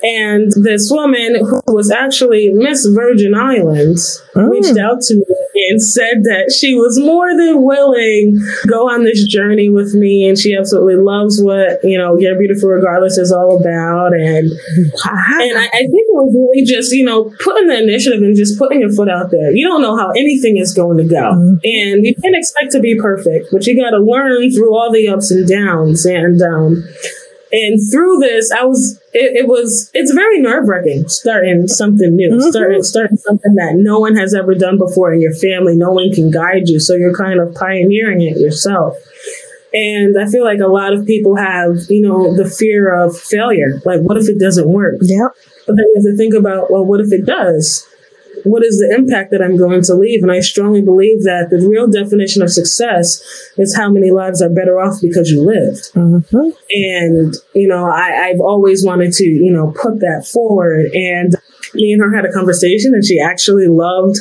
And 0.02 0.52
this 0.64 0.90
woman 0.90 1.36
who 1.36 1.62
was 1.68 1.92
actually 1.92 2.52
Miss 2.54 2.86
Virgin 2.86 3.36
Islands 3.36 4.24
mm. 4.36 4.50
reached 4.50 4.78
out 4.78 5.02
to 5.02 5.16
me 5.16 5.25
and 5.70 5.82
said 5.82 6.24
that 6.24 6.54
she 6.58 6.76
was 6.76 7.00
more 7.00 7.36
than 7.36 7.64
willing 7.64 8.38
to 8.62 8.68
go 8.68 8.90
on 8.90 9.04
this 9.04 9.26
journey 9.28 9.70
with 9.70 9.94
me. 9.94 10.28
And 10.28 10.38
she 10.38 10.56
absolutely 10.56 10.96
loves 10.96 11.42
what, 11.42 11.84
you 11.84 11.98
know, 11.98 12.18
You're 12.18 12.38
Beautiful 12.38 12.70
Regardless 12.70 13.18
is 13.18 13.32
all 13.32 13.60
about. 13.60 14.14
And, 14.14 14.50
wow. 14.50 15.38
and 15.42 15.58
I, 15.58 15.66
I 15.66 15.84
think 15.88 16.06
it 16.06 16.16
was 16.16 16.34
really 16.34 16.66
just, 16.66 16.94
you 16.94 17.06
know, 17.06 17.32
putting 17.44 17.68
the 17.68 17.82
initiative 17.82 18.22
and 18.22 18.36
just 18.36 18.58
putting 18.58 18.82
your 18.82 18.92
foot 18.92 19.10
out 19.10 19.32
there. 19.32 19.52
You 19.52 19.68
don't 19.68 19.82
know 19.82 19.98
how 19.98 20.12
anything 20.12 20.58
is 20.58 20.74
going 20.74 20.98
to 20.98 21.06
go. 21.06 21.34
Mm-hmm. 21.34 21.56
And 21.64 22.06
you 22.06 22.16
can't 22.22 22.36
expect 22.36 22.72
to 22.74 22.80
be 22.80 22.98
perfect, 23.00 23.50
but 23.52 23.66
you 23.66 23.76
got 23.76 23.92
to 23.92 24.00
learn 24.00 24.52
through 24.52 24.76
all 24.76 24.92
the 24.92 25.08
ups 25.08 25.32
and 25.32 25.48
downs. 25.48 26.06
And, 26.06 26.42
um, 26.42 26.84
and 27.52 27.80
through 27.92 28.20
this, 28.20 28.52
I 28.52 28.66
was, 28.66 29.00
it, 29.16 29.38
it 29.38 29.48
was, 29.48 29.90
it's 29.94 30.12
very 30.14 30.42
nerve 30.42 30.68
wracking 30.68 31.08
starting 31.08 31.68
something 31.68 32.16
new, 32.16 32.32
mm-hmm. 32.32 32.50
starting, 32.50 32.84
starting 32.84 33.18
something 33.18 33.56
that 33.56 33.76
no 33.78 34.00
one 34.00 34.16
has 34.16 34.34
ever 34.34 34.54
done 34.54 34.78
before 34.78 35.14
in 35.14 35.22
your 35.22 35.34
family. 35.34 35.76
No 35.76 35.92
one 35.92 36.12
can 36.12 36.30
guide 36.32 36.68
you. 36.68 36.80
So 36.80 36.94
you're 36.96 37.16
kind 37.16 37.40
of 37.40 37.56
pioneering 37.56 38.22
it 38.22 38.38
yourself. 38.38 38.98
And 39.74 40.18
I 40.20 40.28
feel 40.30 40.44
like 40.44 40.60
a 40.60 40.68
lot 40.68 40.94
of 40.94 41.06
people 41.06 41.36
have, 41.36 41.78
you 41.90 42.02
know, 42.02 42.36
the 42.36 42.50
fear 42.50 42.94
of 42.94 43.18
failure. 43.18 43.82
Like, 43.86 44.02
what 44.02 44.18
if 44.18 44.30
it 44.30 44.40
doesn't 44.40 44.70
work? 44.70 44.96
Yeah. 45.02 45.28
But 45.66 45.76
then 45.76 45.86
you 45.88 45.94
have 45.96 46.04
to 46.04 46.18
think 46.18 46.34
about, 46.34 46.72
well, 46.72 46.86
what 46.86 47.02
if 47.02 47.12
it 47.12 47.26
does? 47.26 47.88
What 48.46 48.64
is 48.64 48.78
the 48.78 48.96
impact 48.96 49.32
that 49.32 49.42
I'm 49.42 49.58
going 49.58 49.82
to 49.84 49.94
leave? 49.94 50.24
And 50.24 50.32
I 50.32 50.40
strongly 50.40 50.82
believe 50.82 51.24
that 51.24 51.50
the 51.50 51.68
real 51.68 51.88
definition 51.90 52.42
of 52.42 52.52
success 52.52 53.22
is 53.58 53.76
how 53.76 53.92
many 53.92 54.12
lives 54.12 54.42
are 54.42 54.50
better 54.50 54.80
off 54.80 55.02
because 55.02 55.30
you 55.30 55.42
lived. 55.42 55.94
Mm-hmm. 55.94 56.50
And, 56.72 57.36
you 57.54 57.68
know, 57.68 57.86
I, 57.86 58.30
I've 58.30 58.40
always 58.40 58.86
wanted 58.86 59.14
to, 59.14 59.26
you 59.26 59.52
know, 59.52 59.74
put 59.82 60.00
that 60.00 60.28
forward. 60.32 60.86
And 60.94 61.36
me 61.74 61.92
and 61.92 62.02
her 62.02 62.16
had 62.16 62.26
a 62.26 62.32
conversation 62.32 62.94
and 62.94 63.04
she 63.04 63.20
actually 63.20 63.68
loved 63.68 64.18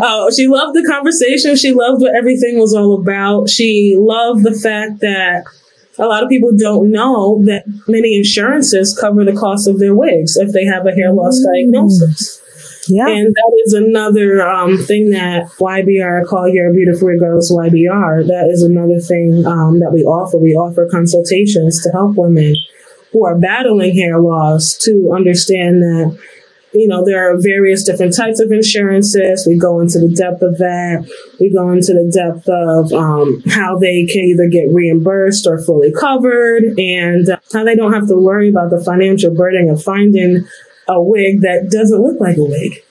uh, 0.00 0.30
she 0.36 0.46
loved 0.46 0.76
the 0.76 0.84
conversation 0.86 1.56
she 1.56 1.72
loved 1.72 2.02
what 2.02 2.14
everything 2.14 2.58
was 2.58 2.74
all 2.74 3.00
about 3.00 3.48
she 3.48 3.96
loved 3.96 4.42
the 4.42 4.52
fact 4.52 5.00
that 5.00 5.44
a 5.98 6.06
lot 6.06 6.22
of 6.22 6.28
people 6.28 6.52
don't 6.56 6.90
know 6.90 7.42
that 7.44 7.64
many 7.88 8.16
insurances 8.16 8.96
cover 8.98 9.24
the 9.24 9.32
cost 9.32 9.68
of 9.68 9.78
their 9.78 9.94
wigs 9.94 10.36
if 10.36 10.52
they 10.52 10.64
have 10.64 10.86
a 10.86 10.92
hair 10.92 11.12
loss 11.12 11.40
mm. 11.40 11.44
diagnosis. 11.52 12.42
Yeah. 12.88 13.08
And 13.08 13.34
that 13.34 13.62
is 13.66 13.72
another 13.74 14.46
um, 14.46 14.78
thing 14.78 15.10
that 15.10 15.46
YBR, 15.58 16.26
call 16.26 16.48
your 16.48 16.72
beautiful 16.72 17.08
regardless 17.08 17.52
YBR, 17.52 18.26
that 18.26 18.48
is 18.50 18.62
another 18.62 19.00
thing 19.00 19.44
um, 19.46 19.80
that 19.80 19.92
we 19.92 20.04
offer. 20.04 20.38
We 20.38 20.54
offer 20.54 20.88
consultations 20.90 21.82
to 21.82 21.90
help 21.90 22.16
women 22.16 22.54
who 23.12 23.24
are 23.24 23.38
battling 23.38 23.94
hair 23.94 24.20
loss 24.20 24.76
to 24.84 25.12
understand 25.14 25.82
that 25.82 26.18
you 26.72 26.86
know, 26.86 27.04
there 27.04 27.32
are 27.32 27.40
various 27.40 27.82
different 27.82 28.14
types 28.14 28.40
of 28.40 28.52
insurances. 28.52 29.46
We 29.46 29.58
go 29.58 29.80
into 29.80 29.98
the 29.98 30.14
depth 30.14 30.42
of 30.42 30.58
that. 30.58 31.08
We 31.40 31.52
go 31.52 31.70
into 31.70 31.94
the 31.94 32.10
depth 32.12 32.48
of 32.48 32.92
um, 32.92 33.42
how 33.48 33.78
they 33.78 34.04
can 34.04 34.24
either 34.24 34.48
get 34.48 34.72
reimbursed 34.72 35.46
or 35.46 35.62
fully 35.62 35.92
covered 35.92 36.78
and 36.78 37.28
uh, 37.28 37.38
how 37.52 37.64
they 37.64 37.74
don't 37.74 37.92
have 37.92 38.08
to 38.08 38.16
worry 38.16 38.50
about 38.50 38.70
the 38.70 38.82
financial 38.84 39.34
burden 39.34 39.70
of 39.70 39.82
finding 39.82 40.46
a 40.88 41.02
wig 41.02 41.40
that 41.42 41.68
doesn't 41.70 42.00
look 42.00 42.20
like 42.20 42.36
a 42.36 42.44
wig. 42.44 42.82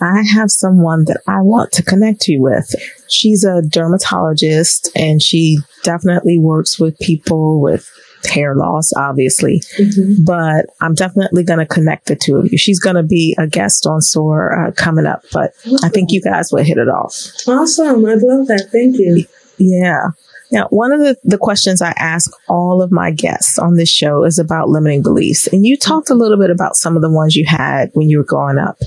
I 0.00 0.22
have 0.34 0.50
someone 0.50 1.04
that 1.04 1.22
I 1.28 1.40
want 1.42 1.70
to 1.72 1.82
connect 1.82 2.26
you 2.26 2.42
with. 2.42 2.74
She's 3.08 3.44
a 3.44 3.62
dermatologist 3.62 4.90
and 4.96 5.22
she 5.22 5.58
definitely 5.84 6.38
works 6.38 6.80
with 6.80 6.98
people 6.98 7.60
with 7.60 7.88
hair 8.24 8.54
loss, 8.56 8.92
obviously, 8.94 9.62
mm-hmm. 9.78 10.24
but 10.24 10.66
I'm 10.80 10.94
definitely 10.94 11.44
going 11.44 11.60
to 11.60 11.66
connect 11.66 12.06
the 12.06 12.16
two 12.16 12.36
of 12.36 12.50
you. 12.50 12.58
She's 12.58 12.80
going 12.80 12.96
to 12.96 13.02
be 13.02 13.36
a 13.38 13.46
guest 13.46 13.86
on 13.86 14.00
SOAR 14.00 14.66
uh, 14.66 14.72
coming 14.72 15.06
up, 15.06 15.22
but 15.32 15.52
awesome. 15.66 15.78
I 15.84 15.88
think 15.88 16.10
you 16.10 16.20
guys 16.20 16.50
will 16.52 16.64
hit 16.64 16.78
it 16.78 16.88
off. 16.88 17.14
Awesome. 17.46 18.04
I 18.04 18.14
love 18.14 18.48
that. 18.48 18.68
Thank 18.72 18.98
you. 18.98 19.24
Yeah. 19.58 20.08
Now, 20.52 20.68
one 20.68 20.92
of 20.92 21.00
the, 21.00 21.16
the 21.24 21.38
questions 21.38 21.80
I 21.80 21.94
ask 21.96 22.30
all 22.48 22.82
of 22.82 22.92
my 22.92 23.10
guests 23.10 23.58
on 23.58 23.76
this 23.76 23.88
show 23.88 24.24
is 24.24 24.38
about 24.38 24.68
limiting 24.68 25.02
beliefs. 25.02 25.46
And 25.46 25.64
you 25.64 25.78
talked 25.78 26.10
a 26.10 26.14
little 26.14 26.36
bit 26.36 26.50
about 26.50 26.76
some 26.76 26.94
of 26.94 27.02
the 27.02 27.10
ones 27.10 27.34
you 27.34 27.46
had 27.46 27.90
when 27.94 28.08
you 28.08 28.18
were 28.18 28.24
growing 28.24 28.58
up. 28.58 28.78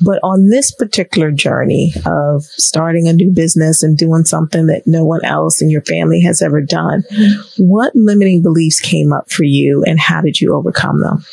But 0.00 0.20
on 0.22 0.48
this 0.48 0.70
particular 0.70 1.32
journey 1.32 1.92
of 2.06 2.44
starting 2.44 3.08
a 3.08 3.12
new 3.12 3.32
business 3.32 3.82
and 3.82 3.96
doing 3.98 4.24
something 4.24 4.66
that 4.66 4.86
no 4.86 5.04
one 5.04 5.24
else 5.24 5.60
in 5.60 5.70
your 5.70 5.82
family 5.82 6.20
has 6.20 6.40
ever 6.40 6.60
done, 6.60 7.02
mm-hmm. 7.10 7.62
what 7.64 7.96
limiting 7.96 8.42
beliefs 8.42 8.78
came 8.78 9.12
up 9.12 9.30
for 9.30 9.44
you 9.44 9.82
and 9.86 9.98
how 9.98 10.20
did 10.20 10.40
you 10.40 10.54
overcome 10.54 11.00
them? 11.00 11.24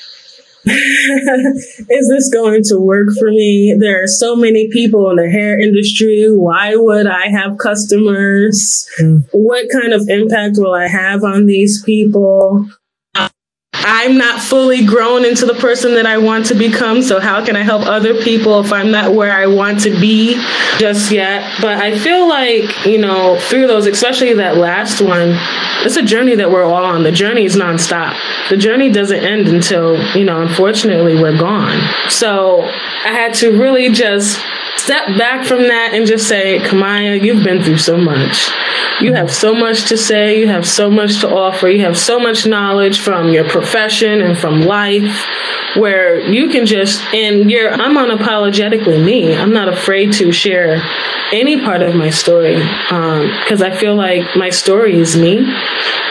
is 1.89 2.09
this 2.09 2.29
going 2.33 2.63
to 2.63 2.79
work 2.79 3.09
for 3.19 3.29
me? 3.29 3.75
There 3.79 4.03
are 4.03 4.07
so 4.07 4.35
many 4.35 4.69
people 4.71 5.09
in 5.11 5.17
the 5.17 5.29
hair 5.29 5.59
industry. 5.59 6.25
Why 6.29 6.75
would 6.75 7.07
I 7.07 7.27
have 7.27 7.57
customers? 7.57 8.89
Mm. 8.99 9.27
What 9.31 9.67
kind 9.71 9.93
of 9.93 10.07
impact 10.09 10.55
will 10.57 10.73
I 10.73 10.87
have 10.87 11.23
on 11.23 11.45
these 11.45 11.83
people? 11.83 12.67
I'm 13.87 14.17
not 14.17 14.41
fully 14.41 14.83
grown 14.83 15.25
into 15.25 15.45
the 15.45 15.53
person 15.53 15.93
that 15.93 16.07
I 16.07 16.17
want 16.17 16.47
to 16.47 16.55
become. 16.55 17.03
So, 17.03 17.19
how 17.19 17.45
can 17.45 17.55
I 17.55 17.61
help 17.61 17.85
other 17.85 18.15
people 18.15 18.59
if 18.59 18.73
I'm 18.73 18.89
not 18.89 19.13
where 19.13 19.31
I 19.31 19.45
want 19.45 19.81
to 19.81 19.91
be 19.91 20.41
just 20.79 21.11
yet? 21.11 21.61
But 21.61 21.77
I 21.77 21.95
feel 21.95 22.27
like, 22.27 22.85
you 22.87 22.97
know, 22.97 23.37
through 23.39 23.67
those, 23.67 23.85
especially 23.85 24.33
that 24.33 24.57
last 24.57 25.01
one, 25.01 25.37
it's 25.85 25.97
a 25.97 26.01
journey 26.01 26.33
that 26.35 26.49
we're 26.49 26.63
all 26.63 26.83
on. 26.83 27.03
The 27.03 27.11
journey 27.11 27.45
is 27.45 27.55
nonstop. 27.55 28.17
The 28.49 28.57
journey 28.57 28.91
doesn't 28.91 29.19
end 29.19 29.49
until, 29.49 30.01
you 30.17 30.25
know, 30.25 30.41
unfortunately, 30.41 31.21
we're 31.21 31.37
gone. 31.37 31.79
So, 32.09 32.63
I 32.63 33.09
had 33.09 33.35
to 33.35 33.51
really 33.51 33.91
just 33.91 34.39
step 34.77 35.07
back 35.17 35.45
from 35.45 35.63
that 35.63 35.91
and 35.93 36.05
just 36.05 36.27
say, 36.27 36.59
Kamiah, 36.59 37.21
you've 37.21 37.43
been 37.43 37.61
through 37.61 37.77
so 37.77 37.97
much. 37.97 38.49
You 39.01 39.13
have 39.13 39.31
so 39.31 39.53
much 39.53 39.89
to 39.89 39.97
say, 39.97 40.39
you 40.39 40.47
have 40.47 40.65
so 40.67 40.89
much 40.89 41.21
to 41.21 41.29
offer, 41.29 41.67
you 41.67 41.81
have 41.81 41.97
so 41.97 42.19
much 42.19 42.45
knowledge 42.45 42.99
from 42.99 43.29
your 43.29 43.47
profession 43.47 44.21
and 44.21 44.37
from 44.37 44.61
life 44.61 45.25
where 45.75 46.19
you 46.19 46.49
can 46.49 46.65
just 46.65 47.01
and 47.13 47.51
you're 47.51 47.69
I'm 47.69 47.95
unapologetically 47.95 49.03
me. 49.03 49.35
I'm 49.35 49.53
not 49.53 49.67
afraid 49.67 50.13
to 50.13 50.31
share 50.31 50.81
any 51.33 51.59
part 51.59 51.81
of 51.81 51.95
my 51.95 52.09
story 52.09 52.55
because 52.55 53.61
um, 53.61 53.71
I 53.71 53.75
feel 53.75 53.95
like 53.95 54.23
my 54.35 54.49
story 54.49 54.97
is 54.97 55.17
me. 55.17 55.39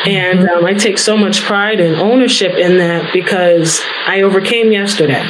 And 0.07 0.41
mm-hmm. 0.41 0.59
um, 0.59 0.65
I 0.67 0.75
take 0.75 0.99
so 0.99 1.17
much 1.17 1.43
pride 1.43 1.81
and 1.81 1.97
ownership 1.97 2.53
in 2.57 2.79
that 2.79 3.13
because 3.15 3.81
I 4.07 4.23
overcame 4.23 4.71
yesterday 4.71 5.23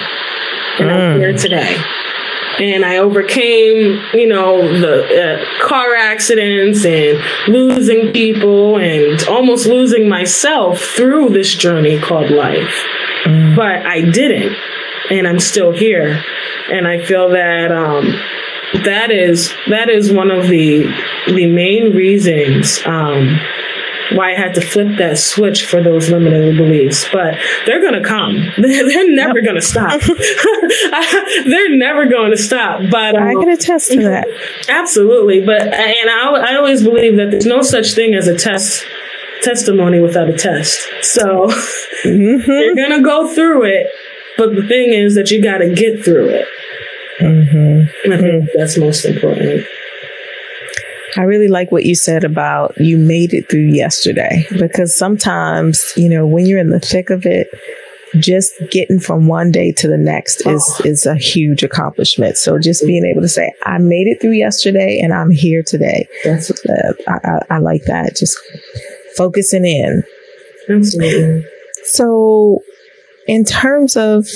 and 0.79 0.90
mm. 0.90 0.92
I'm 0.92 1.20
here 1.20 1.33
today 1.33 1.81
and 2.59 2.85
I 2.85 2.99
overcame, 2.99 4.01
you 4.14 4.27
know, 4.27 4.62
the 4.79 5.05
uh, 5.05 5.67
car 5.67 5.95
accidents 5.95 6.85
and 6.85 7.19
losing 7.49 8.12
people 8.12 8.79
and 8.79 9.23
almost 9.29 9.67
losing 9.67 10.09
myself 10.09 10.81
through 10.81 11.31
this 11.31 11.55
journey 11.55 12.01
called 12.01 12.31
life. 12.31 12.85
Mm. 13.25 13.57
But 13.57 13.87
I 13.87 14.03
didn't, 14.03 14.57
and 15.11 15.27
I'm 15.27 15.40
still 15.40 15.73
here, 15.73 16.23
and 16.71 16.87
I 16.87 17.03
feel 17.03 17.31
that 17.31 17.73
um, 17.73 18.07
that 18.85 19.11
is 19.11 19.53
that 19.69 19.88
is 19.88 20.12
one 20.12 20.31
of 20.31 20.49
the 20.49 20.85
the 21.27 21.47
main 21.47 21.95
reasons. 21.95 22.81
Um, 22.85 23.40
why 24.12 24.33
I 24.33 24.35
had 24.35 24.55
to 24.55 24.61
flip 24.61 24.99
that 24.99 25.19
switch 25.19 25.64
for 25.64 25.83
those 25.83 26.11
limiting 26.11 26.57
beliefs. 26.57 27.07
But 27.12 27.35
they're 27.67 27.81
going 27.81 28.01
to 28.01 28.07
come. 28.07 28.35
They're 28.59 29.11
never 29.11 29.40
going 29.40 29.55
to 29.55 29.62
stop. 29.62 30.01
they're 31.45 31.77
never 31.77 32.07
going 32.07 32.31
to 32.31 32.37
stop. 32.37 32.81
But 32.90 33.17
um, 33.17 33.23
I 33.23 33.35
can 33.35 33.49
attest 33.49 33.93
to 33.93 34.03
that. 34.03 34.29
Absolutely. 34.69 35.45
But 35.45 35.62
and 35.62 36.11
I, 36.11 36.53
I 36.53 36.57
always 36.57 36.83
believe 36.83 37.17
that 37.17 37.31
there's 37.31 37.47
no 37.47 37.62
such 37.62 37.95
thing 37.95 38.14
as 38.14 38.29
a 38.29 38.37
test 38.37 38.85
testimony 39.43 40.01
without 40.01 40.29
a 40.29 40.33
test. 40.33 40.81
So 41.03 41.47
mm-hmm. 41.47 42.51
you're 42.51 42.75
going 42.75 42.97
to 42.97 43.03
go 43.03 43.29
through 43.33 43.64
it. 43.64 43.87
But 44.37 44.55
the 44.55 44.67
thing 44.67 44.93
is 44.93 45.14
that 45.14 45.31
you 45.31 45.40
got 45.43 45.59
to 45.59 45.73
get 45.73 46.05
through 46.05 46.29
it. 46.31 46.49
Mm-hmm. 47.21 48.12
I 48.12 48.17
think 48.17 48.51
that's 48.55 48.77
most 48.77 49.05
important. 49.05 49.64
I 51.16 51.22
really 51.22 51.48
like 51.48 51.70
what 51.70 51.85
you 51.85 51.94
said 51.94 52.24
about 52.24 52.79
you 52.79 52.98
made 52.98 53.33
it 53.33 53.48
through 53.48 53.68
yesterday 53.68 54.46
because 54.59 54.96
sometimes, 54.96 55.92
you 55.96 56.09
know, 56.09 56.27
when 56.27 56.46
you're 56.46 56.59
in 56.59 56.70
the 56.70 56.81
thick 56.81 57.11
of 57.11 57.24
it, 57.24 57.48
just 58.18 58.53
getting 58.70 59.00
from 59.00 59.27
one 59.27 59.50
day 59.50 59.72
to 59.72 59.88
the 59.88 59.98
next 59.98 60.46
is 60.46 60.64
oh. 60.81 60.85
is 60.85 61.07
a 61.07 61.16
huge 61.16 61.62
accomplishment. 61.62 62.37
So 62.37 62.59
just 62.59 62.87
being 62.87 63.05
able 63.05 63.22
to 63.22 63.29
say, 63.29 63.53
I 63.64 63.79
made 63.79 64.07
it 64.07 64.20
through 64.20 64.33
yesterday 64.33 65.00
and 65.03 65.12
I'm 65.12 65.31
here 65.31 65.62
today. 65.62 66.07
That's 66.22 66.50
uh, 66.50 66.92
I, 67.09 67.12
I, 67.12 67.57
I 67.57 67.59
like 67.59 67.85
that. 67.87 68.16
Just 68.16 68.38
focusing 69.16 69.64
in. 69.64 70.03
Absolutely. 70.68 71.44
So, 71.85 72.62
in 73.27 73.44
terms 73.44 73.96
of 73.96 74.27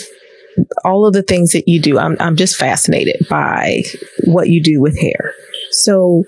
all 0.84 1.06
of 1.06 1.14
the 1.14 1.22
things 1.22 1.52
that 1.52 1.68
you 1.68 1.80
do, 1.80 1.98
I'm 1.98 2.16
I'm 2.20 2.36
just 2.36 2.56
fascinated 2.56 3.26
by 3.28 3.84
what 4.24 4.48
you 4.48 4.62
do 4.62 4.80
with 4.80 4.98
hair. 4.98 5.32
So, 5.70 6.24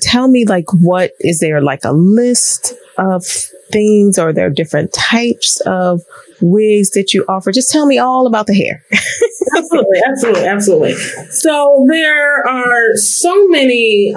tell 0.00 0.28
me 0.28 0.44
like 0.44 0.66
what 0.72 1.12
is 1.20 1.40
there 1.40 1.60
like 1.60 1.84
a 1.84 1.92
list 1.92 2.74
of 2.98 3.24
things? 3.72 4.18
Or 4.18 4.32
there 4.32 4.46
are 4.46 4.50
different 4.50 4.92
types 4.92 5.60
of 5.66 6.02
wigs 6.40 6.90
that 6.90 7.14
you 7.14 7.24
offer? 7.28 7.52
Just 7.52 7.70
tell 7.70 7.86
me 7.86 7.98
all 7.98 8.26
about 8.26 8.46
the 8.46 8.54
hair. 8.54 8.84
Absolutely 9.56 10.00
absolutely 10.06 10.46
absolutely. 10.46 10.94
So 10.94 11.84
there 11.88 12.46
are 12.46 12.94
so 12.94 13.48
many 13.48 14.14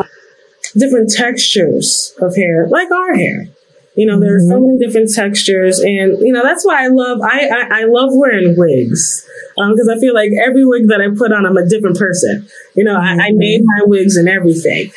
different 0.77 1.11
textures 1.11 2.13
of 2.21 2.35
hair 2.35 2.67
like 2.69 2.91
our 2.91 3.15
hair. 3.15 3.47
You 3.95 4.07
know, 4.07 4.19
there 4.19 4.35
are 4.35 4.39
so 4.39 4.59
many 4.59 4.79
different 4.79 5.13
textures, 5.13 5.79
and 5.79 6.17
you 6.19 6.33
know 6.33 6.41
that's 6.41 6.65
why 6.65 6.83
I 6.83 6.87
love 6.87 7.19
I 7.21 7.47
I, 7.47 7.81
I 7.81 7.83
love 7.85 8.09
wearing 8.13 8.55
wigs 8.57 9.27
because 9.55 9.87
um, 9.87 9.95
I 9.95 9.99
feel 9.99 10.15
like 10.15 10.31
every 10.43 10.65
wig 10.65 10.87
that 10.87 10.99
I 10.99 11.15
put 11.15 11.31
on, 11.31 11.45
I'm 11.45 11.57
a 11.57 11.67
different 11.67 11.97
person. 11.97 12.47
You 12.75 12.85
know, 12.85 12.95
I, 12.95 13.17
I 13.21 13.31
made 13.33 13.61
my 13.63 13.85
wigs 13.85 14.15
and 14.17 14.27
everything, 14.27 14.91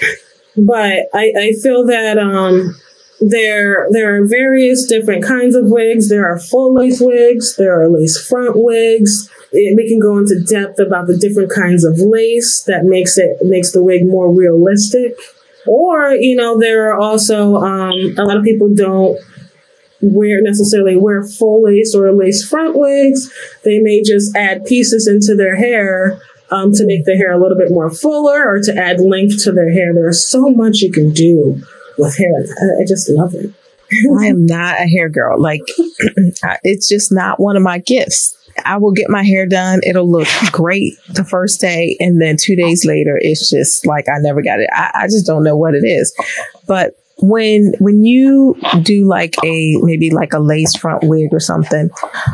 but 0.57 1.09
I 1.15 1.33
I 1.39 1.53
feel 1.63 1.87
that 1.87 2.19
um 2.19 2.77
there 3.21 3.87
there 3.91 4.17
are 4.17 4.27
various 4.27 4.87
different 4.87 5.25
kinds 5.25 5.55
of 5.55 5.67
wigs. 5.67 6.09
There 6.09 6.27
are 6.27 6.39
full 6.39 6.75
lace 6.75 7.01
wigs. 7.01 7.57
There 7.57 7.81
are 7.81 7.89
lace 7.89 8.19
front 8.27 8.53
wigs. 8.57 9.31
It, 9.53 9.77
we 9.77 9.89
can 9.89 10.01
go 10.01 10.19
into 10.19 10.41
depth 10.41 10.79
about 10.79 11.07
the 11.07 11.17
different 11.17 11.51
kinds 11.51 11.85
of 11.85 11.99
lace 11.99 12.63
that 12.63 12.85
makes 12.85 13.17
it 13.17 13.39
makes 13.43 13.73
the 13.73 13.83
wig 13.83 14.07
more 14.07 14.33
realistic. 14.33 15.17
Or 15.67 16.11
you 16.13 16.37
know 16.37 16.59
there 16.59 16.91
are 16.91 16.99
also 16.99 17.57
um, 17.57 18.15
a 18.19 18.25
lot 18.25 18.37
of 18.37 18.45
people 18.45 18.73
don't 18.75 19.19
wear 20.03 20.43
necessarily 20.43 20.97
wear 20.97 21.25
full 21.25 21.63
lace 21.63 21.95
or 21.95 22.13
lace 22.13 22.47
front 22.47 22.77
wigs. 22.77 23.33
They 23.65 23.81
may 23.81 24.03
just 24.03 24.37
add 24.37 24.67
pieces 24.67 25.09
into 25.09 25.35
their 25.35 25.57
hair 25.57 26.21
um, 26.51 26.73
to 26.73 26.87
make 26.87 27.05
the 27.05 27.17
hair 27.17 27.33
a 27.33 27.41
little 27.41 27.57
bit 27.57 27.71
more 27.71 27.91
fuller 27.91 28.47
or 28.47 28.61
to 28.61 28.75
add 28.75 29.01
length 29.01 29.43
to 29.45 29.53
their 29.53 29.71
hair. 29.71 29.93
There's 29.95 30.27
so 30.27 30.51
much 30.51 30.79
you 30.79 30.93
can 30.93 31.13
do 31.13 31.61
with 31.99 32.17
hair. 32.17 32.33
I, 32.35 32.83
I 32.83 32.85
just 32.87 33.09
love 33.09 33.35
it. 33.35 33.53
I 34.19 34.27
am 34.27 34.47
not 34.47 34.81
a 34.81 34.89
hair 34.89 35.09
girl. 35.09 35.41
Like, 35.41 35.61
it's 36.63 36.89
just 36.89 37.13
not 37.13 37.39
one 37.39 37.57
of 37.57 37.63
my 37.63 37.79
gifts. 37.79 38.37
I 38.65 38.79
will 38.79 38.93
get 38.93 39.11
my 39.11 39.23
hair 39.23 39.47
done. 39.47 39.81
It'll 39.85 40.11
look 40.11 40.29
great 40.51 40.95
the 41.11 41.25
first 41.25 41.61
day. 41.61 41.97
And 42.01 42.21
then 42.21 42.37
two 42.37 42.57
days 42.57 42.85
later, 42.85 43.19
it's 43.21 43.51
just 43.51 43.87
like 43.87 44.09
I 44.09 44.19
never 44.19 44.43
got 44.43 44.61
it. 44.61 44.69
I, 44.73 44.91
I 44.95 45.07
just 45.07 45.27
don't 45.27 45.45
know 45.45 45.57
what 45.57 45.75
it 45.75 45.85
is. 45.85 46.15
But 46.67 46.97
when 47.19 47.73
when 47.79 48.05
you 48.05 48.57
do 48.83 49.07
like 49.07 49.35
a 49.43 49.77
maybe 49.81 50.11
like 50.11 50.35
a 50.35 50.39
lace 50.39 50.77
front 50.77 51.03
wig 51.05 51.29
or 51.33 51.41
something 51.41 51.89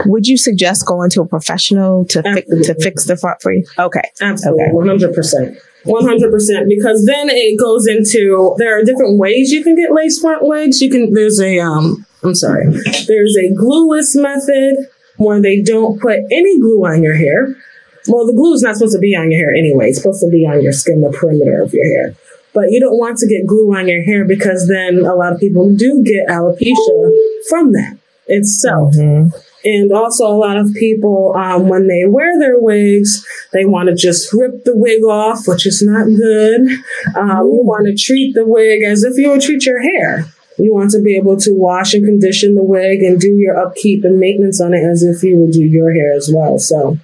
would 0.07 0.27
you 0.27 0.37
suggest 0.37 0.85
going 0.87 1.09
to 1.09 1.21
a 1.21 1.27
professional 1.27 2.05
to 2.07 2.21
fi- 2.23 2.41
to 2.43 2.75
fix 2.81 3.05
the 3.05 3.17
front 3.17 3.41
for 3.41 3.53
you? 3.53 3.65
Okay. 3.79 4.03
Absolutely. 4.21 4.65
Okay. 4.65 5.07
100% 5.07 5.57
100% 5.85 6.69
because 6.69 7.05
then 7.07 7.29
it 7.31 7.59
goes 7.59 7.87
into 7.87 8.55
there 8.59 8.79
are 8.79 8.83
different 8.85 9.19
ways 9.19 9.53
you 9.53 9.63
can 9.63 9.77
get 9.77 9.93
lace 9.93 10.21
front 10.21 10.43
wigs. 10.43 10.81
You 10.81 10.91
can 10.91 11.13
there's 11.15 11.41
a 11.41 11.61
um 11.61 12.05
i'm 12.25 12.35
sorry. 12.35 12.67
There's 13.07 13.37
a 13.37 13.55
glueless 13.55 14.21
method 14.21 14.89
where 15.17 15.41
they 15.41 15.61
don't 15.61 16.01
put 16.01 16.19
any 16.31 16.59
glue 16.59 16.85
on 16.87 17.03
your 17.05 17.15
hair. 17.15 17.55
Well 18.09 18.27
the 18.27 18.33
glue 18.33 18.55
is 18.55 18.63
not 18.63 18.77
supposed 18.77 18.95
to 18.95 19.01
be 19.01 19.15
on 19.15 19.31
your 19.31 19.41
hair 19.41 19.55
anyway 19.55 19.91
it's 19.91 19.99
supposed 19.99 20.21
to 20.23 20.29
be 20.29 20.45
on 20.45 20.61
your 20.61 20.73
skin 20.73 21.03
the 21.03 21.11
perimeter 21.11 21.63
of 21.63 21.73
your 21.73 21.85
hair 21.85 22.17
but 22.55 22.71
you 22.71 22.81
don't 22.81 22.99
want 22.99 23.19
to 23.19 23.27
get 23.27 23.47
glue 23.47 23.75
on 23.75 23.89
your 23.89 24.03
hair 24.03 24.25
because 24.25 24.69
then 24.69 24.99
a 25.05 25.15
lot 25.15 25.33
of 25.33 25.41
people 25.41 25.75
do 25.75 26.03
get 26.05 26.29
alopecia 26.29 27.13
from 27.49 27.73
that 27.73 27.97
itself 28.27 28.95
mm-hmm. 28.95 29.37
And 29.65 29.93
also, 29.93 30.27
a 30.27 30.35
lot 30.35 30.57
of 30.57 30.73
people, 30.75 31.35
um, 31.37 31.69
when 31.69 31.87
they 31.87 32.05
wear 32.05 32.39
their 32.39 32.59
wigs, 32.59 33.25
they 33.53 33.65
want 33.65 33.89
to 33.89 33.95
just 33.95 34.33
rip 34.33 34.65
the 34.65 34.77
wig 34.77 35.05
off, 35.05 35.47
which 35.47 35.67
is 35.67 35.83
not 35.83 36.07
good. 36.07 36.63
Um, 37.17 37.47
you 37.47 37.63
want 37.63 37.87
to 37.87 37.95
treat 37.95 38.35
the 38.35 38.47
wig 38.47 38.83
as 38.83 39.05
if 39.05 39.17
you 39.17 39.31
would 39.31 39.41
treat 39.41 39.65
your 39.65 39.81
hair. 39.81 40.27
You 40.59 40.75
want 40.75 40.91
to 40.91 41.01
be 41.01 41.17
able 41.17 41.37
to 41.39 41.51
wash 41.53 41.95
and 41.95 42.05
condition 42.05 42.55
the 42.55 42.63
wig 42.63 43.03
and 43.03 43.21
do 43.21 43.29
your 43.29 43.57
upkeep 43.57 44.05
and 44.05 44.19
maintenance 44.19 44.61
on 44.61 44.75
it 44.75 44.83
as 44.85 45.03
if 45.03 45.23
you 45.23 45.37
would 45.39 45.53
do 45.53 45.65
your 45.65 45.93
hair 45.95 46.13
as 46.15 46.31
well. 46.33 46.59
So, 46.59 46.99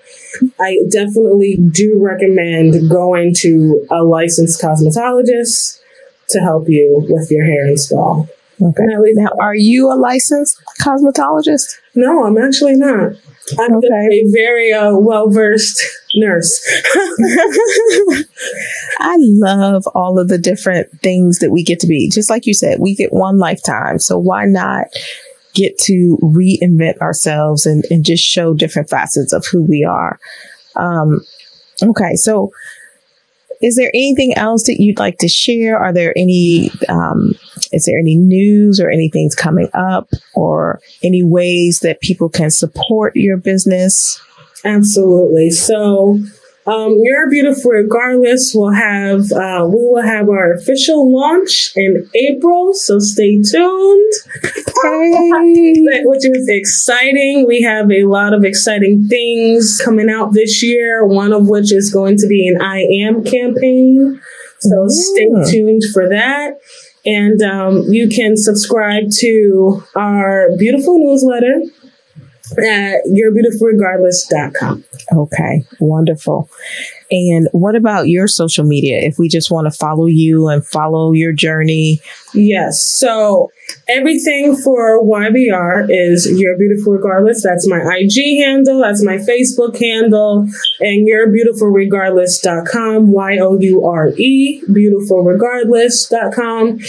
I 0.61 0.79
definitely 0.91 1.57
do 1.57 1.99
recommend 2.01 2.91
going 2.91 3.35
to 3.39 3.87
a 3.91 4.03
licensed 4.03 4.61
cosmetologist 4.63 5.81
to 6.29 6.41
help 6.41 6.69
you 6.69 7.07
with 7.09 7.31
your 7.31 7.45
hair 7.45 7.67
install. 7.67 8.29
Okay. 8.61 8.83
Now, 9.15 9.31
are 9.41 9.55
you 9.55 9.91
a 9.91 9.95
licensed 9.95 10.61
cosmetologist? 10.81 11.79
No, 11.95 12.25
I'm 12.25 12.37
actually 12.37 12.75
not. 12.75 13.13
I'm 13.59 13.75
okay. 13.77 14.09
a 14.13 14.31
very 14.31 14.73
uh, 14.73 14.97
well 14.99 15.31
versed 15.31 15.83
nurse. 16.19 16.61
I 18.99 19.17
love 19.19 19.87
all 19.95 20.19
of 20.19 20.29
the 20.29 20.39
different 20.39 21.01
things 21.01 21.39
that 21.39 21.51
we 21.51 21.63
get 21.63 21.81
to 21.81 21.87
be. 21.87 22.09
Just 22.11 22.31
like 22.31 22.47
you 22.47 22.55
said, 22.55 22.81
we 22.81 22.95
get 22.95 23.13
one 23.13 23.39
lifetime. 23.39 23.99
So 23.99 24.19
why 24.19 24.45
not 24.45 24.87
get 25.55 25.79
to 25.79 26.19
reinvent 26.23 26.99
ourselves 26.99 27.67
and, 27.67 27.85
and 27.91 28.05
just 28.05 28.23
show 28.25 28.55
different 28.55 28.91
facets 28.91 29.33
of 29.33 29.47
who 29.47 29.63
we 29.63 29.85
are? 29.85 30.19
Um, 30.77 31.21
okay. 31.83 32.15
So 32.15 32.53
is 33.61 33.77
there 33.77 33.91
anything 33.93 34.35
else 34.37 34.65
that 34.65 34.81
you'd 34.81 34.99
like 34.99 35.19
to 35.19 35.29
share? 35.29 35.79
Are 35.79 35.93
there 35.93 36.13
any, 36.17 36.71
um, 36.89 37.35
is 37.73 37.85
there 37.85 37.99
any 37.99 38.17
news 38.17 38.79
or 38.81 38.89
anything's 38.89 39.35
coming 39.35 39.69
up 39.75 40.09
or 40.35 40.81
any 41.03 41.23
ways 41.23 41.81
that 41.81 42.01
people 42.01 42.29
can 42.29 42.51
support 42.51 43.17
your 43.17 43.37
business? 43.37 44.21
Absolutely. 44.65 45.51
So, 45.51 46.19
um, 46.69 46.99
You're 47.03 47.31
Beautiful 47.31 47.71
Regardless 47.71 48.53
will 48.55 48.73
have, 48.73 49.33
uh, 49.33 49.67
we 49.67 49.87
will 49.87 50.03
have 50.03 50.29
our 50.29 50.53
official 50.53 51.11
launch 51.11 51.73
in 51.75 52.07
April, 52.15 52.75
so 52.75 52.99
stay 52.99 53.41
tuned. 53.41 54.13
Hey. 54.83 55.75
Which 56.05 56.27
is 56.27 56.47
exciting. 56.47 57.47
We 57.47 57.63
have 57.63 57.91
a 57.91 58.05
lot 58.05 58.35
of 58.35 58.45
exciting 58.45 59.07
things 59.09 59.81
coming 59.83 60.11
out 60.11 60.35
this 60.35 60.63
year, 60.63 61.07
one 61.07 61.33
of 61.33 61.49
which 61.49 61.73
is 61.73 61.91
going 61.91 62.19
to 62.19 62.27
be 62.27 62.47
an 62.47 62.61
I 62.61 62.81
Am 62.81 63.25
campaign. 63.25 64.21
So 64.61 64.85
Ooh. 64.85 64.91
stay 64.91 65.29
tuned 65.51 65.83
for 65.93 66.09
that. 66.11 66.59
And 67.07 67.41
um, 67.41 67.85
you 67.89 68.09
can 68.09 68.37
subscribe 68.37 69.05
to 69.21 69.83
our 69.97 70.51
beautiful 70.59 70.99
newsletter 70.99 71.63
at 72.53 73.03
yourebeautifulregardless.com. 73.07 74.85
Okay, 75.13 75.65
wonderful. 75.81 76.49
And 77.11 77.49
what 77.53 77.75
about 77.75 78.09
your 78.09 78.29
social 78.29 78.65
media? 78.65 79.01
If 79.01 79.19
we 79.19 79.29
just 79.29 79.51
want 79.51 79.67
to 79.67 79.71
follow 79.71 80.05
you 80.07 80.49
and 80.49 80.67
follow 80.67 81.13
your 81.13 81.33
journey? 81.33 82.01
Yes. 82.35 82.85
So 82.85 83.51
everything 83.89 84.55
for 84.57 85.03
YBR 85.03 85.87
is 85.89 86.31
You're 86.31 86.59
Beautiful 86.59 86.93
Regardless. 86.95 87.43
That's 87.43 87.67
my 87.67 87.81
IG 87.99 88.45
handle. 88.45 88.81
That's 88.81 89.03
my 89.03 89.17
Facebook 89.17 89.81
handle. 89.81 90.47
And 90.81 91.09
yourebeautifulregardless.com. 91.09 93.13
Y 93.13 93.39
O 93.39 93.59
U 93.59 93.87
R 93.87 94.11
E, 94.19 94.63
beautifulregardless.com. 94.69 96.81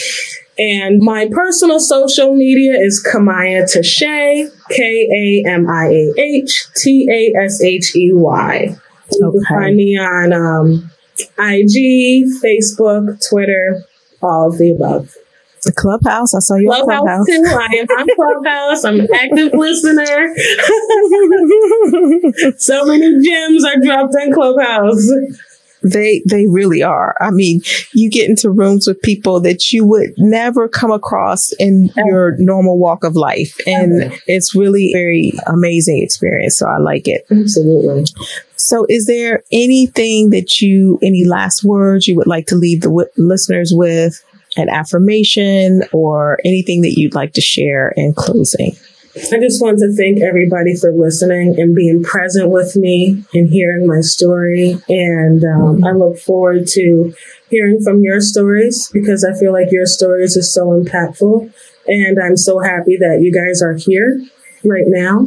And 0.59 1.01
my 1.01 1.27
personal 1.31 1.79
social 1.79 2.35
media 2.35 2.73
is 2.73 3.01
Kamiah 3.01 3.63
Tashey, 3.63 4.49
K 4.69 5.41
A 5.45 5.49
M 5.49 5.69
I 5.69 5.87
A 5.87 6.13
H 6.17 6.67
T 6.75 7.07
A 7.09 7.33
S 7.45 7.63
H 7.63 7.95
E 7.95 8.11
Y. 8.13 8.75
You 9.13 9.31
can 9.31 9.45
find 9.45 9.77
me 9.77 9.97
on 9.97 10.33
um, 10.33 10.91
IG, 11.39 12.25
Facebook, 12.43 13.25
Twitter, 13.29 13.85
all 14.21 14.49
of 14.49 14.57
the 14.57 14.71
above. 14.71 15.15
The 15.63 15.71
Clubhouse. 15.71 16.35
I 16.35 16.39
saw 16.39 16.55
you 16.55 16.67
Clubhouse, 16.67 16.85
Clubhouse. 16.85 17.25
too. 17.25 17.45
I 17.47 17.69
am 17.79 17.87
on 17.87 18.07
Clubhouse. 18.15 18.83
I'm 18.83 18.99
an 18.99 19.07
active 19.13 19.53
listener. 19.53 20.03
so 22.57 22.85
many 22.85 23.21
gems 23.25 23.63
are 23.63 23.77
dropped 23.81 24.13
on 24.15 24.33
Clubhouse. 24.33 25.09
They 25.81 26.21
they 26.25 26.45
really 26.47 26.83
are. 26.83 27.15
I 27.21 27.31
mean, 27.31 27.61
you 27.93 28.09
get 28.09 28.29
into 28.29 28.49
rooms 28.49 28.87
with 28.87 29.01
people 29.01 29.39
that 29.41 29.71
you 29.71 29.85
would 29.85 30.13
never 30.17 30.67
come 30.67 30.91
across 30.91 31.51
in 31.53 31.89
your 31.95 32.35
normal 32.37 32.77
walk 32.77 33.03
of 33.03 33.15
life, 33.15 33.55
and 33.65 34.13
it's 34.27 34.55
really 34.55 34.91
very 34.93 35.33
amazing 35.47 36.01
experience. 36.03 36.57
So 36.57 36.67
I 36.67 36.77
like 36.77 37.07
it. 37.07 37.25
Mm-hmm. 37.29 37.43
Absolutely. 37.43 38.05
So, 38.55 38.85
is 38.89 39.05
there 39.05 39.43
anything 39.53 40.31
that 40.31 40.59
you, 40.59 40.99
any 41.01 41.23
last 41.23 41.63
words 41.63 42.07
you 42.07 42.15
would 42.17 42.27
like 42.27 42.47
to 42.47 42.55
leave 42.55 42.81
the 42.81 42.89
w- 42.89 43.07
listeners 43.15 43.71
with, 43.73 44.21
an 44.57 44.67
affirmation, 44.69 45.83
or 45.93 46.39
anything 46.43 46.81
that 46.81 46.95
you'd 46.97 47.15
like 47.15 47.33
to 47.33 47.41
share 47.41 47.93
in 47.95 48.13
closing? 48.13 48.75
I 49.15 49.39
just 49.39 49.61
want 49.61 49.79
to 49.79 49.91
thank 49.95 50.21
everybody 50.21 50.75
for 50.75 50.91
listening 50.91 51.59
and 51.59 51.75
being 51.75 52.03
present 52.03 52.51
with 52.51 52.75
me 52.75 53.23
and 53.33 53.49
hearing 53.49 53.87
my 53.87 54.01
story. 54.01 54.77
And 54.87 55.43
um, 55.43 55.83
I 55.83 55.91
look 55.91 56.19
forward 56.19 56.67
to 56.69 57.13
hearing 57.49 57.81
from 57.83 58.01
your 58.01 58.21
stories 58.21 58.89
because 58.93 59.25
I 59.25 59.37
feel 59.37 59.51
like 59.51 59.71
your 59.71 59.87
stories 59.87 60.37
are 60.37 60.43
so 60.43 60.67
impactful. 60.67 61.51
And 61.87 62.19
I'm 62.19 62.37
so 62.37 62.59
happy 62.59 62.97
that 62.97 63.21
you 63.21 63.33
guys 63.33 63.63
are 63.63 63.73
here 63.73 64.21
right 64.63 64.85
now. 64.85 65.25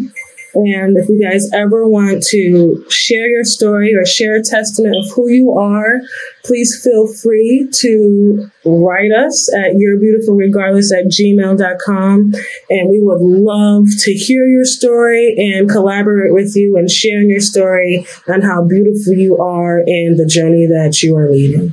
And 0.54 0.96
if 0.96 1.08
you 1.08 1.20
guys 1.22 1.50
ever 1.52 1.88
want 1.88 2.22
to 2.24 2.84
share 2.90 3.28
your 3.28 3.44
story 3.44 3.94
or 3.94 4.04
share 4.04 4.36
a 4.36 4.42
testament 4.42 4.94
of 4.96 5.10
who 5.12 5.28
you 5.28 5.52
are, 5.52 6.00
please 6.44 6.80
feel 6.82 7.06
free 7.12 7.68
to 7.72 8.50
write 8.64 9.12
us 9.12 9.52
at 9.54 9.76
yourebeautifulregardless 9.76 10.92
at 10.92 11.06
gmail.com. 11.06 12.34
And 12.70 12.90
we 12.90 13.00
would 13.00 13.20
love 13.20 13.86
to 13.98 14.12
hear 14.12 14.46
your 14.46 14.64
story 14.64 15.34
and 15.38 15.68
collaborate 15.68 16.32
with 16.32 16.54
you 16.54 16.76
and 16.76 16.90
sharing 16.90 17.30
your 17.30 17.40
story 17.40 18.06
on 18.28 18.42
how 18.42 18.64
beautiful 18.64 19.14
you 19.14 19.38
are 19.38 19.78
and 19.78 20.18
the 20.18 20.26
journey 20.26 20.66
that 20.66 21.02
you 21.02 21.16
are 21.16 21.30
leading. 21.30 21.72